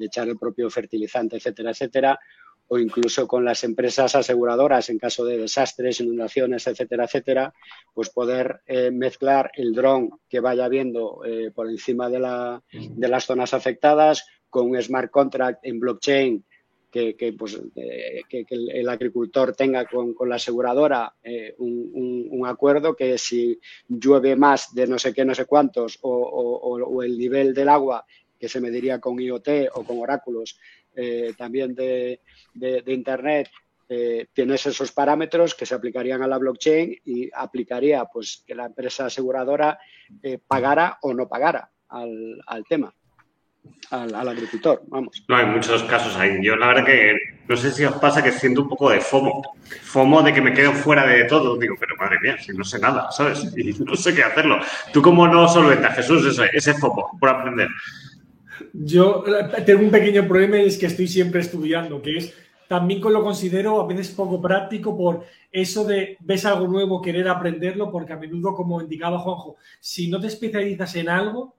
[0.01, 2.19] echar el propio fertilizante, etcétera, etcétera,
[2.67, 7.53] o incluso con las empresas aseguradoras en caso de desastres, inundaciones, etcétera, etcétera,
[7.93, 13.07] pues poder eh, mezclar el dron que vaya viendo eh, por encima de, la, de,
[13.07, 16.43] las zonas afectadas con un smart contract en blockchain
[16.91, 21.13] que, pues, eh, que, el, agricultor tenga con, la aseguradora
[21.59, 27.03] un, un, acuerdo que si llueve más de no sé qué, no sé cuántos, o,
[27.03, 28.05] el nivel del agua
[28.39, 30.57] que se mediría con IoT o con oráculos
[30.99, 32.19] eh, también de,
[32.87, 33.49] Internet,
[33.87, 38.65] eh, tienes esos parámetros que se aplicarían a la blockchain y aplicaría pues que la
[38.65, 39.79] empresa aseguradora
[40.23, 42.93] eh, pagara o no pagara al, tema.
[43.91, 45.23] Al, agricultor, vamos.
[45.27, 46.39] No, hay muchos casos ahí.
[46.43, 47.13] Yo la verdad que
[47.47, 49.41] no sé si os pasa que siento un poco de FOMO.
[49.83, 51.57] FOMO de que me quedo fuera de todo.
[51.57, 53.53] Digo, pero madre mía, si no sé nada, ¿sabes?
[53.55, 54.59] Y no sé qué hacerlo.
[54.91, 57.69] ¿Tú cómo no solventas, Jesús, ese, ese FOMO por aprender?
[58.73, 59.23] Yo
[59.65, 62.33] tengo un pequeño problema y es que estoy siempre estudiando, que es
[62.67, 67.89] también lo considero a veces poco práctico por eso de ves algo nuevo, querer aprenderlo,
[67.91, 71.55] porque a menudo, como indicaba Juanjo, si no te especializas en algo,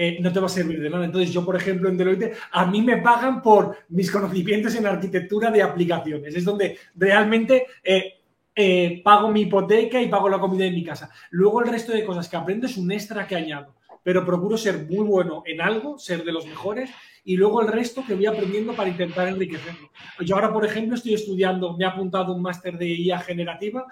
[0.00, 1.04] eh, no te va a servir de nada.
[1.04, 5.50] Entonces, yo, por ejemplo, en Deloitte, a mí me pagan por mis conocimientos en arquitectura
[5.50, 6.36] de aplicaciones.
[6.36, 11.10] Es donde realmente eh, pago mi hipoteca y pago la comida en mi casa.
[11.30, 13.74] Luego, el resto de cosas que aprendo es un extra que añado
[14.04, 16.88] pero procuro ser muy bueno en algo, ser de los mejores
[17.24, 19.90] y luego el resto que voy aprendiendo para intentar enriquecerlo.
[20.20, 23.86] Yo ahora, por ejemplo, estoy estudiando, me he apuntado un máster de IA generativa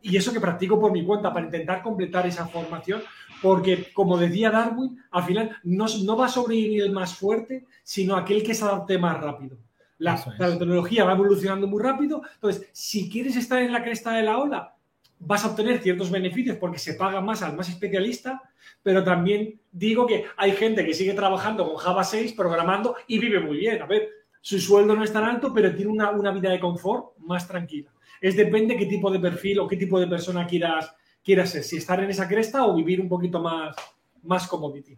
[0.00, 3.02] y eso que practico por mi cuenta para intentar completar esa formación
[3.42, 8.16] porque, como decía Darwin, al final no, no va a sobrevivir el más fuerte, sino
[8.16, 9.58] aquel que se adapte más rápido.
[9.98, 12.22] La, la, tecnología va evolucionando muy rápido.
[12.34, 14.74] Entonces, si quieres estar en la cresta de la ola,
[15.18, 18.42] vas a obtener ciertos beneficios porque se paga más al más especialista,
[18.82, 23.40] pero también digo que hay gente que sigue trabajando con Java 6, programando y vive
[23.40, 23.82] muy bien.
[23.82, 24.08] A ver,
[24.40, 27.92] su sueldo no es tan alto, pero tiene una, una vida de confort más tranquila.
[28.20, 30.94] Es depende qué tipo de perfil o qué tipo de persona quieras,
[31.24, 33.76] quieras ser, si estar en esa cresta o vivir un poquito más,
[34.22, 34.94] más commodity.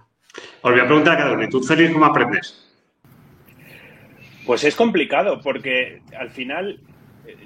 [0.63, 2.61] Os voy a preguntar a cada uno, ¿tú, Félix, cómo aprendes?
[4.47, 6.81] Pues es complicado, porque al final,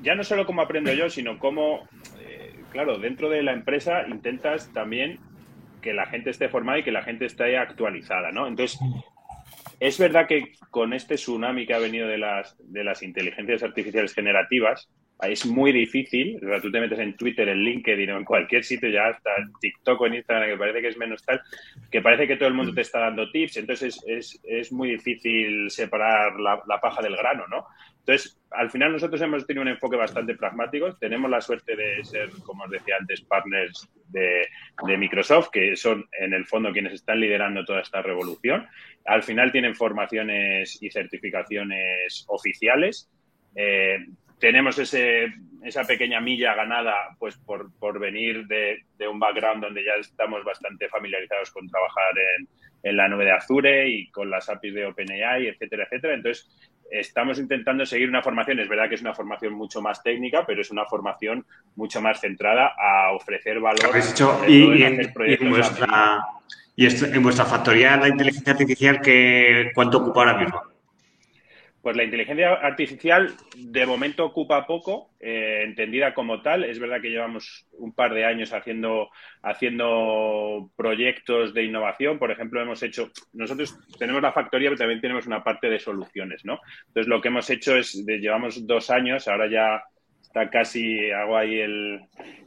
[0.02, 1.88] ya no solo cómo aprendo yo, sino cómo,
[2.20, 5.20] eh, claro, dentro de la empresa intentas también
[5.80, 8.48] que la gente esté formada y que la gente esté actualizada, ¿no?
[8.48, 8.80] Entonces,
[9.78, 14.12] es verdad que con este tsunami que ha venido de las, de las inteligencias artificiales
[14.12, 14.88] generativas,
[15.22, 19.08] es muy difícil, tú te metes en Twitter, en LinkedIn o en cualquier sitio, ya
[19.08, 21.40] hasta TikTok o en Instagram, que parece que es menos tal,
[21.90, 25.70] que parece que todo el mundo te está dando tips, entonces es, es muy difícil
[25.70, 27.66] separar la, paja del grano, ¿no?
[27.98, 32.30] Entonces, al final nosotros hemos tenido un enfoque bastante pragmático, tenemos la suerte de ser,
[32.44, 34.46] como os decía antes, partners de,
[34.86, 38.66] de Microsoft, que son en el fondo quienes están liderando toda esta revolución.
[39.04, 43.10] Al final tienen formaciones y certificaciones oficiales.
[43.54, 43.98] Eh,
[44.38, 45.32] tenemos ese,
[45.62, 50.44] esa pequeña milla ganada pues por, por venir de, de, un background donde ya estamos
[50.44, 52.48] bastante familiarizados con trabajar en,
[52.82, 56.14] en, la nube de Azure y con las APIs de OpenAI, etcétera, etcétera.
[56.14, 56.48] Entonces,
[56.90, 60.60] estamos intentando seguir una formación, es verdad que es una formación mucho más técnica, pero
[60.60, 61.44] es una formación
[61.76, 63.96] mucho más centrada a ofrecer valor.
[63.96, 66.24] Hecho, y, en, y, en, vuestra,
[66.76, 70.62] y en vuestra factoría la inteligencia artificial, que, ¿cuánto ocupa ahora mismo?
[71.88, 76.64] Pues la inteligencia artificial de momento ocupa poco, eh, entendida como tal.
[76.64, 79.08] Es verdad que llevamos un par de años haciendo,
[79.42, 82.18] haciendo proyectos de innovación.
[82.18, 86.44] Por ejemplo, hemos hecho, nosotros tenemos la factoría, pero también tenemos una parte de soluciones,
[86.44, 86.60] ¿no?
[86.88, 89.82] Entonces, lo que hemos hecho es, llevamos dos años, ahora ya
[90.28, 92.00] está casi, hago ahí el,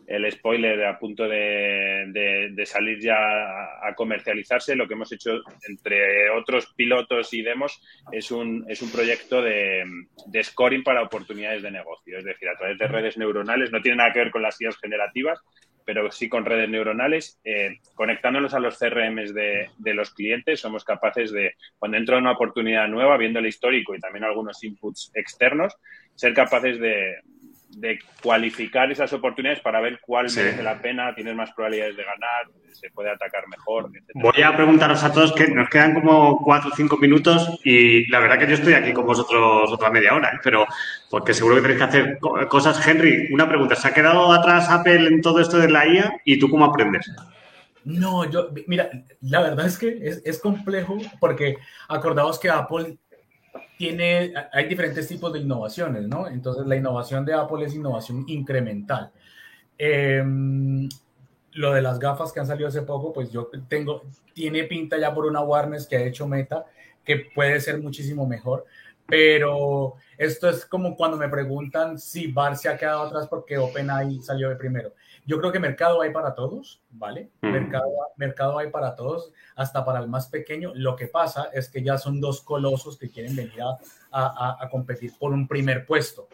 [0.08, 4.76] el spoiler a punto de, de, salir ya a, comercializarse.
[4.76, 9.84] Lo que hemos hecho, entre otros pilotos y demos, es un, es un proyecto de,
[10.28, 12.20] de, scoring para oportunidades de negocio.
[12.20, 14.78] Es decir, a través de redes neuronales, no tiene nada que ver con las ideas
[14.78, 15.40] generativas,
[15.84, 20.84] pero sí con redes neuronales, eh, conectándonos a los CRMs de, de, los clientes, somos
[20.84, 25.76] capaces de, cuando entra una oportunidad nueva, viendo el histórico y también algunos inputs externos,
[26.14, 27.16] ser capaces de,
[27.78, 32.48] de cualificar esas oportunidades para ver cuál merece la pena, tienes más probabilidades de ganar,
[32.72, 33.92] se puede atacar mejor.
[34.14, 38.20] Voy a preguntaros a todos que nos quedan como cuatro o cinco minutos y la
[38.20, 40.40] verdad que yo estoy aquí con vosotros otra media hora, ¿eh?
[40.44, 40.66] pero
[41.10, 42.20] porque seguro que tenéis que hacer
[42.50, 42.86] cosas.
[42.86, 46.40] Henry, una pregunta, ¿se ha quedado atrás Apple en todo esto de la IA y
[46.40, 47.12] tú cómo aprendes?
[47.84, 48.90] No, yo, mira,
[49.22, 51.58] la verdad es que es, es complejo porque
[51.88, 52.98] acordaos que Apple
[53.82, 56.28] tiene, hay diferentes tipos de innovaciones, ¿no?
[56.28, 59.12] Entonces, la innovación de Apple es innovación incremental.
[59.76, 60.88] Em,
[61.54, 64.04] lo de las gafas que han salido hace poco, pues yo tengo,
[64.36, 66.64] tiene pinta ya por una awareness que ha hecho Meta,
[67.04, 68.68] que puede ser muchísimo mejor,
[69.08, 74.20] pero esto es como cuando me preguntan si Bar se ha quedado atrás porque OpenAI
[74.20, 74.94] salió de primero.
[75.26, 77.30] Yo creo que mercado hay para todos, ¿vale?
[77.42, 80.72] Mercado, mercado hay para todos, hasta para el más pequeño.
[80.76, 83.78] Lo que pasa es que ya son dos colosos que quieren venir a,
[84.12, 86.28] a, a competir por un primer puesto,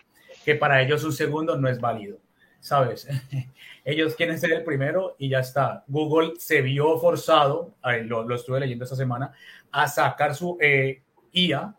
[0.46, 2.18] que para ellos un segundo no es válido,
[2.60, 3.08] ¿sabes?
[3.88, 5.84] ellos quieren ser el primero y ya está.
[5.88, 9.32] Google se vio forzado, lo, lo estuve leyendo esta semana,
[9.72, 11.74] a sacar su eh, IA,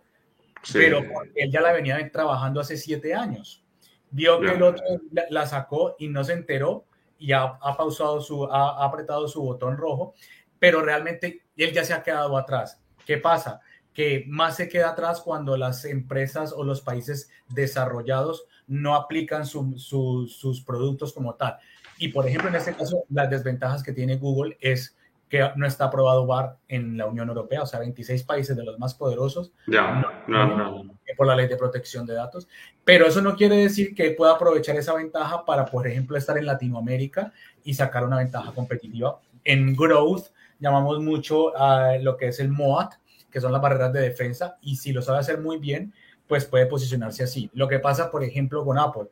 [0.72, 1.02] pero
[1.34, 3.62] él ya la venía trabajando hace siete años.
[4.10, 4.82] Vio que el otro
[5.12, 6.86] la, la, sacó y no se enteró
[7.18, 10.14] y ha, ha pausado su, ha, apretado su botón rojo,
[10.58, 12.80] pero realmente él ya se ha quedado atrás.
[13.06, 13.60] ¿Qué pasa?
[13.92, 19.78] Que más se queda atrás cuando las empresas o los países desarrollados no aplican su,
[19.78, 21.58] sus productos como tal.
[21.98, 24.96] Y por ejemplo, en este caso, las desventajas que tiene Google es
[25.28, 28.78] que no está aprobado VAR en la Unión Europea, o sea, 26 países de los
[28.78, 30.98] más poderosos, ya, no, no, no.
[31.16, 32.48] por la ley de protección de datos.
[32.84, 36.46] Pero eso no quiere decir que pueda aprovechar esa ventaja para, por ejemplo, estar en
[36.46, 37.32] Latinoamérica
[37.64, 39.20] y sacar una ventaja competitiva.
[39.44, 42.94] En growth llamamos mucho a lo que es el MOAT,
[43.30, 45.92] que son las barreras de defensa, y si lo sabe hacer muy bien,
[46.26, 47.50] pues puede posicionarse así.
[47.52, 49.08] Lo que pasa, por ejemplo, con Apple,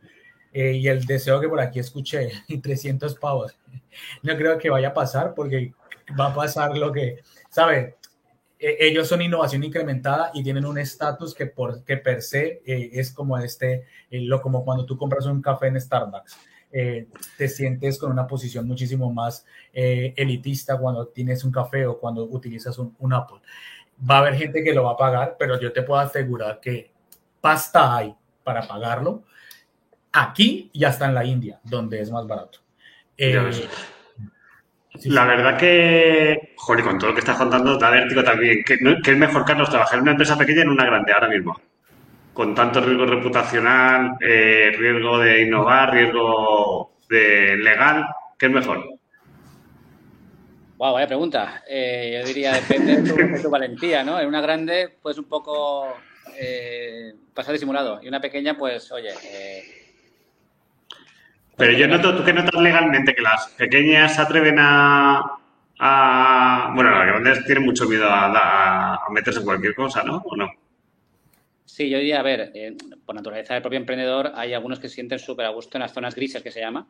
[0.53, 2.31] eh, y el deseo que por aquí escuché,
[2.63, 3.57] 300 pavos,
[4.23, 5.75] no creo que vaya a pasar porque
[6.19, 7.97] va a pasar lo que, ¿sabe?
[8.59, 12.91] E, ellos son innovación incrementada y tienen un estatus que, por, que per se eh,
[12.93, 16.37] es como este, eh, lo, como cuando tú compras un café en Starbucks.
[16.73, 17.07] eh,
[17.39, 22.25] te sientes con una posición muchísimo más eh, elitista cuando tienes un café o cuando
[22.25, 23.39] utilizas un, un, Apple.
[24.09, 26.91] Va a haber gente que lo va a pagar, pero yo te puedo asegurar que
[27.41, 29.25] pasta hay para pagarlo
[30.13, 32.59] aquí y hasta en la India, donde es más barato.
[35.05, 38.63] La verdad que, joder, con todo lo que estás contando, da vértigo también.
[38.65, 41.61] ¿Qué, es mejor, Carlos, trabajar en una empresa pequeña en una grande ahora mismo?
[42.33, 48.07] Con tanto riesgo reputacional, eh, riesgo de innovar, riesgo de legal,
[48.39, 48.97] ¿qué es mejor?
[50.79, 51.63] Wow, vaya pregunta.
[51.69, 54.21] Eh, yo diría, depende de tu, valentía, ¿no?
[54.21, 55.87] En una grande, pues un poco
[56.39, 58.01] eh, pasar disimulado.
[58.03, 59.76] Y una pequeña, pues, oye, eh,
[61.57, 63.15] pero yo noto, ¿tú qué notas legalmente?
[63.15, 65.39] Que las pequeñas se atreven a.
[66.75, 70.23] bueno, las grandes tienen mucho miedo a, meterse en cualquier cosa, ¿no?
[70.25, 70.49] ¿O no?
[71.65, 74.97] Sí, yo diría, a ver, eh, por naturaleza del propio emprendedor, hay algunos que se
[74.97, 76.87] sienten súper a gusto en las zonas grises, que se llama,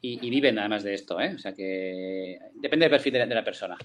[0.00, 1.32] y, viven además de esto, ¿eh?
[1.34, 3.76] O sea que depende del perfil de la, persona.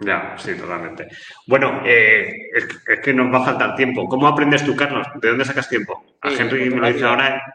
[0.00, 1.08] Ya, sí, totalmente.
[1.46, 4.08] Bueno, eh, es, que nos va a faltar tiempo.
[4.08, 5.06] ¿Cómo aprendes tú, Carlos?
[5.20, 6.04] ¿De dónde sacas tiempo?
[6.22, 7.53] A Henry me lo dice ahora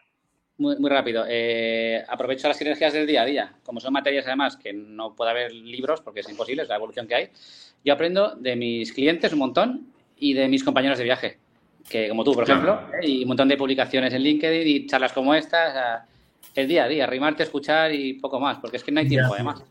[0.59, 1.25] muy, muy rápido.
[1.27, 3.53] Eh, aprovecho las sinergias del día a día.
[3.63, 7.07] Como son materias, además, que no puede haber libros porque es imposible, es la evolución
[7.07, 7.29] que hay.
[7.83, 9.87] Yo aprendo de mis clientes un montón
[10.17, 11.37] y de mis compañeros de viaje,
[11.89, 13.07] que como tú, por ejemplo, ¿eh?
[13.07, 16.03] y un montón de publicaciones en LinkedIn y charlas como estas.
[16.55, 19.33] el día a día, arrimarte, escuchar y poco más, porque es que no hay tiempo,
[19.33, 19.63] además.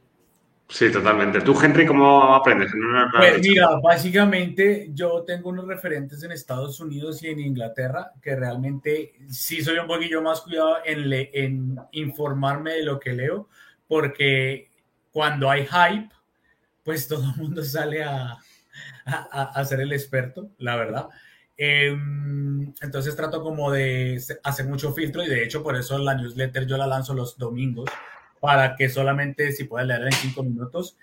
[0.70, 1.40] Sí, totalmente.
[1.40, 2.70] ¿Tú, Henry, cómo aprendes?
[3.16, 9.14] Pues mira, básicamente yo tengo unos referentes en Estados Unidos y en Inglaterra que realmente
[9.28, 13.48] sí soy un poquillo más cuidado en, en informarme de lo que leo,
[13.86, 14.68] porque
[15.10, 16.10] cuando hay hype,
[16.84, 18.36] pues todo el mundo sale a,
[19.06, 21.08] a, a ser el experto, la verdad.
[21.56, 26.66] Em, entonces trato como de hacer mucho filtro y de hecho por eso la newsletter
[26.66, 27.90] yo la lanzo los domingos
[28.40, 30.96] para que solamente si puedes leer en cinco minutos,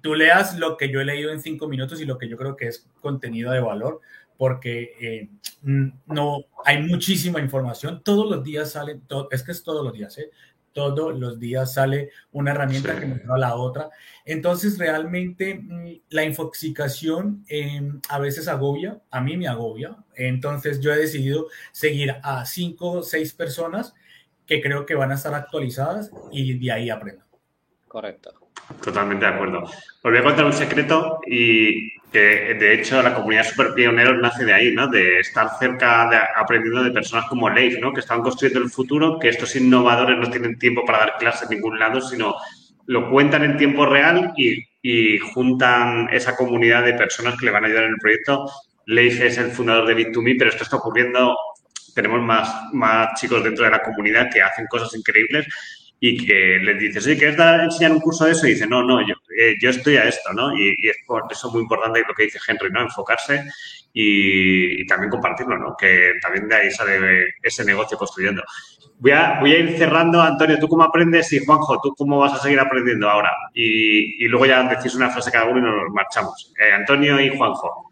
[0.00, 2.56] tú leas lo que yo he leído en cinco minutos y lo que yo creo
[2.56, 4.00] que es contenido de valor,
[4.36, 5.28] porque eh,
[5.62, 8.02] no hay muchísima información.
[8.04, 9.00] Todos los días sale,
[9.30, 10.30] es que es todos los días, ¿eh?
[10.78, 13.90] todos los días sale una herramienta que me a la otra.
[14.24, 19.96] Entonces, realmente mm, la infoxicación em, a veces agobia, a mí me agobia.
[20.14, 23.92] Entonces, yo he decidido seguir a cinco o seis personas
[24.48, 27.22] que creo que van a estar actualizadas y de ahí aprendo.
[27.86, 28.32] Correcto.
[28.82, 29.62] Totalmente de acuerdo.
[29.62, 34.44] Os voy a contar un secreto y que de hecho la comunidad Super Pioneros nace
[34.46, 34.88] de ahí, ¿no?
[34.88, 37.92] De estar cerca, de, aprendiendo de personas como Leif, ¿no?
[37.92, 41.56] Que están construyendo el futuro, que estos innovadores no tienen tiempo para dar clases en
[41.56, 42.34] ningún lado, sino
[42.86, 47.64] lo cuentan en tiempo real y, y juntan esa comunidad de personas que le van
[47.64, 48.50] a ayudar en el proyecto.
[48.86, 51.36] Leif es el fundador de Bit2Me, pero esto está ocurriendo
[51.98, 55.46] tenemos más, más chicos dentro de la comunidad que hacen cosas increíbles
[56.00, 58.46] y que les dices, oye, ¿quieres dar, enseñar un curso de eso?
[58.46, 60.56] Y dice, no, no, yo, eh, yo estoy a esto, ¿no?
[60.56, 62.82] Y, es por eso muy importante lo que dice Henry, ¿no?
[62.82, 63.44] Enfocarse
[63.92, 65.74] y, también compartirlo, ¿no?
[65.76, 68.44] Que también de ahí sale ese negocio construyendo.
[69.00, 71.32] Voy a, voy a ir cerrando, Antonio, ¿tú cómo aprendes?
[71.32, 73.30] Y Juanjo, ¿tú cómo vas a seguir aprendiendo ahora?
[73.52, 76.52] Y, y luego ya decís una frase cada uno y nos marchamos.
[76.58, 77.87] Eh, Antonio y Juanjo.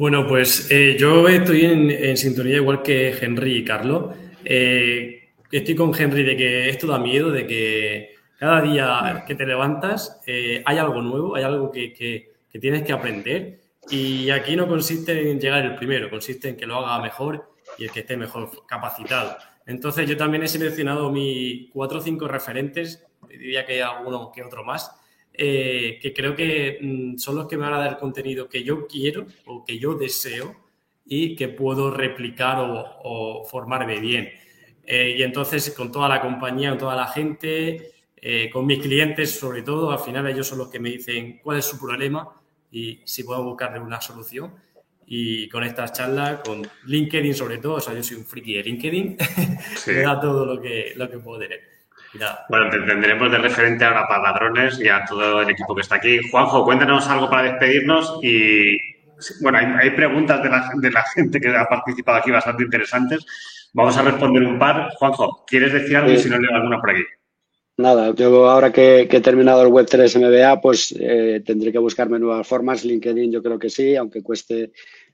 [0.00, 4.16] Bueno, pues eh, yo estoy en, sintonía igual que Henry y Carlos.
[4.46, 9.44] Eh, estoy con Henry de que esto da miedo, de que cada día que te
[9.44, 13.60] levantas eh, hay algo nuevo, hay algo que, tienes que aprender.
[13.90, 17.84] Y aquí no consiste en llegar el primero, consiste en que lo haga mejor y
[17.84, 19.36] el que esté mejor capacitado.
[19.66, 24.42] Entonces yo también he seleccionado mis cuatro o cinco referentes, diría que hay alguno que
[24.42, 24.98] otro más,
[25.42, 28.86] eh, que creo que mm, son los que me van a dar contenido que yo
[28.86, 30.54] quiero o que yo deseo
[31.06, 34.28] y que puedo replicar o, formarme bien.
[34.84, 39.30] Eh, y entonces con toda la compañía, con toda la gente, eh, con mis clientes
[39.30, 42.28] sobre todo, al final ellos son los que me dicen cuál es su problema
[42.70, 44.52] y si puedo buscarle una solución.
[45.06, 48.62] Y con estas charlas, con LinkedIn sobre todo, o sea, yo soy un friki de
[48.64, 49.16] LinkedIn,
[49.86, 51.69] me da todo lo que, lo que puedo tener.
[52.48, 55.96] Bueno, te tendremos de referente ahora para ladrones y a todo el equipo que está
[55.96, 56.18] aquí.
[56.30, 58.76] Juanjo, cuéntanos algo para despedirnos y,
[59.40, 63.24] bueno, hay, preguntas de la, de la, gente que ha participado aquí bastante interesantes.
[63.72, 64.90] Vamos a responder un par.
[64.94, 67.04] Juanjo, ¿quieres decir algo y si no leo alguna por aquí?
[67.76, 72.46] Nada, yo ahora que, he terminado el Web3 MBA, pues eh, tendré que buscarme nuevas
[72.46, 72.84] formas.
[72.84, 74.72] LinkedIn yo creo que sí, aunque cueste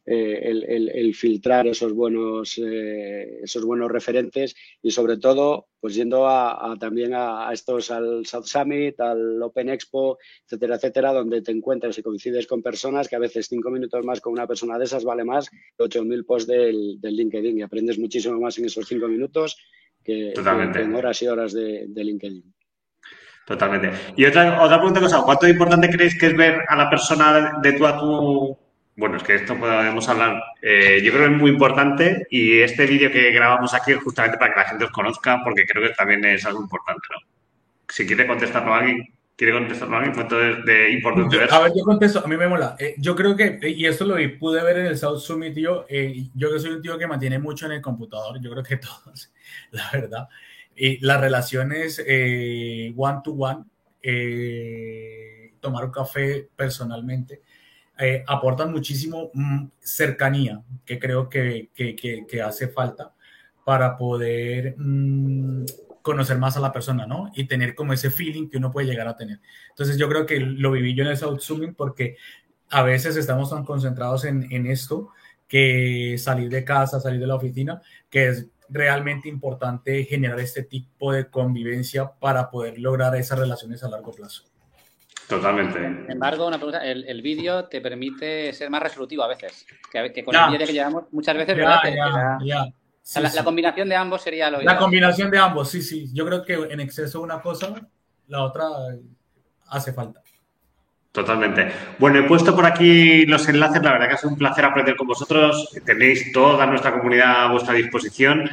[0.08, 0.52] eh,
[0.94, 7.12] el, filtrar esos buenos, eh, esos buenos referentes y sobre todo, pues yendo a, también
[7.12, 12.46] a, estos, al South Summit, al Open Expo, etcétera, etcétera, donde te encuentras y coincides
[12.46, 15.50] con personas que a veces cinco minutos más con una persona de esas vale más
[15.50, 19.56] que 8.000 posts del, del LinkedIn y aprendes muchísimo más en esos cinco minutos
[20.04, 22.54] que, en horas y horas de, LinkedIn.
[23.44, 23.90] Totalmente.
[24.16, 27.72] Y otra, otra pregunta, cosa, ¿cuánto importante creéis que es ver a la persona de
[27.72, 28.65] tú a tú?
[28.96, 30.42] Bueno, es que esto podemos hablar.
[30.62, 34.38] Eh, yo creo que es muy importante y este vídeo que grabamos aquí es justamente
[34.38, 37.18] para que la gente os conozca, porque creo que también es algo importante, ¿no?
[37.88, 40.14] Si quiere contestarlo alguien, ¿quiere contestarlo alguien?
[40.14, 42.74] ¿Cuánto es de importante A ver, yo contesto, a mí me mola.
[42.78, 46.28] Eh, yo creo que, y esto lo pude ver en el South Summit, tío, eh,
[46.34, 49.30] yo que soy un tío que mantiene mucho en el computador, yo creo que todos,
[49.72, 50.28] la verdad.
[50.74, 53.64] Y las relaciones one to one,
[55.60, 57.42] tomar un café personalmente,
[57.98, 63.14] eh, aportan muchísimo mm, cercanía, que creo que, que, hace falta
[63.64, 65.64] para poder mm,
[66.02, 67.30] conocer más a la persona, ¿no?
[67.34, 69.40] Y tener como ese feeling que uno puede llegar a tener.
[69.70, 71.40] Entonces yo creo que lo viví yo en el South
[71.76, 72.16] porque
[72.70, 75.10] a veces estamos tan concentrados en, en esto
[75.48, 77.80] que salir de casa, salir de la oficina,
[78.10, 83.88] que es realmente importante generar este tipo de convivencia para poder lograr esas relaciones a
[83.88, 84.44] largo plazo.
[85.28, 85.78] Totalmente.
[85.78, 90.34] Sin embargo, una pregunta, el, vídeo te permite ser más resolutivo a veces, que, con
[90.34, 92.66] el vídeo que llevamos muchas veces, ya, Ya,
[93.20, 96.08] la, combinación de ambos sería lo La combinación de ambos, sí, sí.
[96.12, 97.74] Yo creo que en exceso una cosa,
[98.28, 98.66] la otra
[99.68, 100.22] hace falta.
[101.16, 101.72] Totalmente.
[101.98, 103.82] Bueno, he puesto por aquí los enlaces.
[103.82, 105.70] La verdad que sido un placer aprender con vosotros.
[105.82, 108.50] Tenéis toda nuestra comunidad a vuestra disposición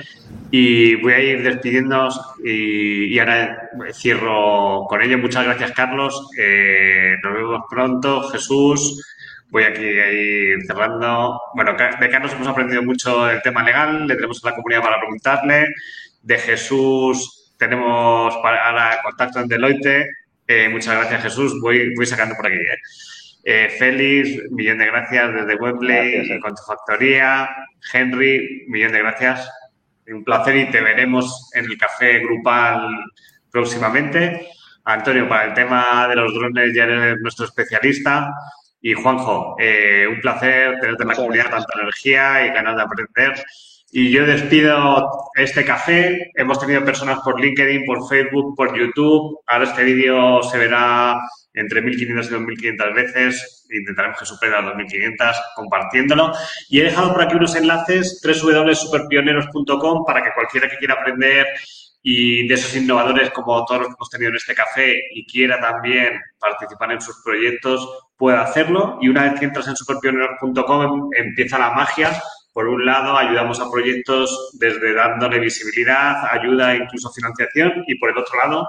[0.50, 5.18] y voy a ir despidiéndonos y, ahora cierro con ello.
[5.18, 6.30] Muchas gracias, Carlos.
[6.40, 8.30] Eh, nos vemos pronto.
[8.30, 9.06] Jesús.
[9.50, 11.42] Voy aquí a ir cerrando.
[11.56, 14.08] Bueno, de Carlos hemos aprendido mucho el tema legal.
[14.08, 15.68] Le tenemos a la comunidad para preguntarle.
[16.22, 21.60] De Jesús tenemos para contacto en Deloitte eh, muchas gracias, Jesús.
[21.62, 22.56] Voy, voy sacando por aquí.
[22.56, 22.78] ¿eh?
[23.46, 27.50] Eh, Félix, millón de gracias desde Webley, con tu factoría.
[27.92, 29.50] Henry, millón de gracias.
[30.08, 33.06] Un placer y te veremos en el café grupal
[33.52, 34.48] próximamente.
[34.86, 38.34] Antonio, para el tema de los drones ya eres nuestro especialista.
[38.82, 43.46] Y Juanjo, un placer tenerte en la comunidad, tanta energía y ganas de aprender.
[43.96, 46.32] Y yo despido este café.
[46.34, 49.40] Hemos tenido personas por LinkedIn, por Facebook, por YouTube.
[49.46, 51.22] Ahora este vídeo se verá
[51.54, 53.68] entre 1.500 y 2.500 veces.
[53.70, 56.32] Intentaremos que supere las 2.500 compartiéndolo.
[56.70, 61.46] Y he dejado por aquí unos enlaces, www.superpioneros.com, para que cualquiera que quiera aprender
[62.02, 65.60] y de esos innovadores como todos los que hemos tenido en este café y quiera
[65.62, 67.88] también participar en sus proyectos,
[68.18, 68.98] pueda hacerlo.
[69.02, 72.12] Y una vez que entras en superpioneros.com empieza la magia
[72.54, 78.12] por un lado, ayudamos a proyectos desde dándole visibilidad, ayuda e incluso financiación y por
[78.12, 78.68] el otro lado,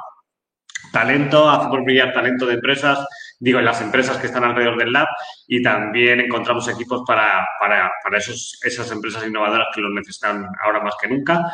[0.90, 3.06] talento, hacemos brillar talento de empresas
[3.38, 5.08] digo, en las empresas que están alrededor del lab
[5.46, 10.80] y también encontramos equipos para, para, para esos, esas empresas innovadoras que los necesitan ahora
[10.82, 11.44] más que nunca.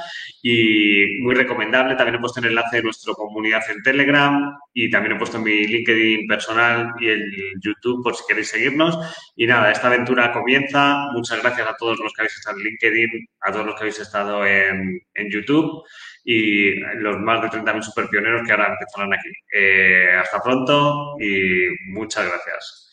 [0.42, 5.16] Y muy recomendable, también he puesto el enlace de nuestra comunidad en Telegram y también
[5.16, 8.98] he puesto mi LinkedIn personal y el YouTube por si queréis seguirnos.
[9.36, 11.08] Y nada, esta aventura comienza.
[11.12, 14.00] Muchas gracias a todos los que habéis estado en LinkedIn, a todos los que habéis
[14.00, 15.84] estado en, en YouTube
[16.32, 19.30] y los más de 30.000 superpioneros que ahora empezarán aquí.
[19.52, 22.90] Eh, hasta pronto y muchas gracias.